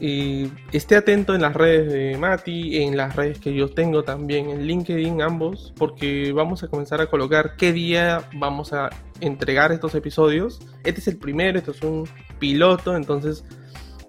esté 0.00 0.96
atento 0.96 1.32
en 1.32 1.42
las 1.42 1.54
redes 1.54 1.92
de 1.92 2.18
Mati, 2.18 2.82
en 2.82 2.96
las 2.96 3.14
redes 3.14 3.38
que 3.38 3.54
yo 3.54 3.68
tengo 3.68 4.02
también, 4.02 4.50
en 4.50 4.66
LinkedIn 4.66 5.22
ambos, 5.22 5.72
porque 5.76 6.32
vamos 6.32 6.64
a 6.64 6.68
comenzar 6.68 7.00
a 7.00 7.06
colocar 7.06 7.54
qué 7.56 7.72
día 7.72 8.28
vamos 8.34 8.72
a 8.72 8.90
entregar 9.20 9.70
estos 9.70 9.94
episodios. 9.94 10.58
Este 10.82 11.00
es 11.00 11.06
el 11.06 11.18
primero, 11.18 11.56
esto 11.56 11.70
es 11.70 11.82
un 11.82 12.08
piloto, 12.40 12.96
entonces 12.96 13.44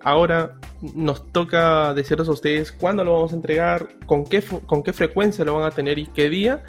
ahora 0.02 0.58
nos 0.96 1.32
toca 1.32 1.94
decirles 1.94 2.28
a 2.28 2.32
ustedes 2.32 2.72
cuándo 2.72 3.04
lo 3.04 3.14
vamos 3.14 3.32
a 3.32 3.36
entregar, 3.36 3.88
con 4.08 4.26
qué, 4.26 4.42
con 4.42 4.82
qué 4.82 4.94
frecuencia 4.94 5.46
lo 5.46 5.54
van 5.54 5.66
a 5.66 5.72
tener 5.72 6.00
y 6.00 6.08
qué 6.08 6.28
día. 6.28 6.64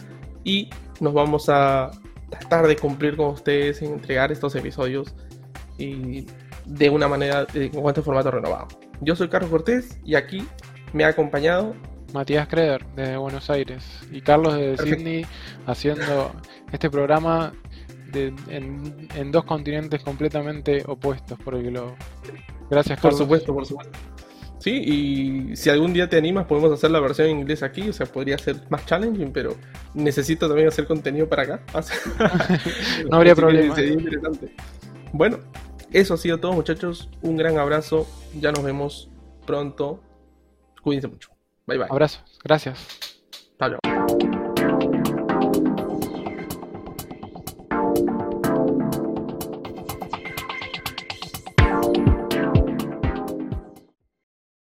Y 0.44 0.68
nos 1.00 1.14
vamos 1.14 1.48
a 1.48 1.90
tratar 2.30 2.66
de 2.66 2.76
cumplir 2.76 3.16
con 3.16 3.28
ustedes 3.28 3.82
en 3.82 3.92
entregar 3.92 4.32
estos 4.32 4.54
episodios 4.54 5.14
y 5.78 6.26
de 6.64 6.90
una 6.90 7.08
manera, 7.08 7.46
con 7.72 7.86
este 7.88 8.02
formato 8.02 8.30
renovado. 8.30 8.68
Yo 9.00 9.14
soy 9.16 9.28
Carlos 9.28 9.50
Cortés 9.50 9.98
y 10.04 10.14
aquí 10.14 10.46
me 10.92 11.04
ha 11.04 11.08
acompañado 11.08 11.74
Matías 12.12 12.46
Creder 12.48 12.86
desde 12.94 13.16
Buenos 13.16 13.50
Aires 13.50 13.84
y 14.10 14.20
Carlos 14.20 14.54
de 14.54 14.76
Sydney 14.76 15.26
haciendo 15.66 16.30
este 16.72 16.88
programa 16.88 17.52
en, 18.14 19.08
en, 19.14 19.32
dos 19.32 19.44
continentes 19.44 20.00
completamente 20.02 20.84
opuestos 20.86 21.38
por 21.40 21.56
el 21.56 21.64
globo. 21.64 21.96
Gracias, 22.70 23.00
Por 23.00 23.14
supuesto, 23.14 23.52
por 23.52 23.66
supuesto. 23.66 23.98
Sí, 24.64 24.82
y 24.82 25.56
si 25.56 25.68
algún 25.68 25.92
día 25.92 26.08
te 26.08 26.16
animas, 26.16 26.46
podemos 26.46 26.72
hacer 26.72 26.90
la 26.90 26.98
versión 26.98 27.28
en 27.28 27.40
inglés 27.40 27.62
aquí. 27.62 27.86
O 27.86 27.92
sea, 27.92 28.06
podría 28.06 28.38
ser 28.38 28.56
más 28.70 28.86
challenging, 28.86 29.30
pero 29.30 29.58
necesito 29.92 30.48
también 30.48 30.68
hacer 30.68 30.86
contenido 30.86 31.28
para 31.28 31.42
acá. 31.42 31.60
no 33.10 33.18
habría 33.18 33.34
problema. 33.34 33.74
Sería 33.74 33.92
interesante. 33.92 34.54
Bueno, 35.12 35.40
eso 35.92 36.14
ha 36.14 36.16
sido 36.16 36.40
todo, 36.40 36.54
muchachos. 36.54 37.10
Un 37.20 37.36
gran 37.36 37.58
abrazo. 37.58 38.08
Ya 38.40 38.52
nos 38.52 38.64
vemos 38.64 39.10
pronto. 39.46 40.00
Cuídense 40.80 41.08
mucho. 41.08 41.28
Bye 41.66 41.76
bye. 41.76 41.88
Abrazo. 41.90 42.20
Gracias. 42.42 42.86
Chao. 43.58 43.78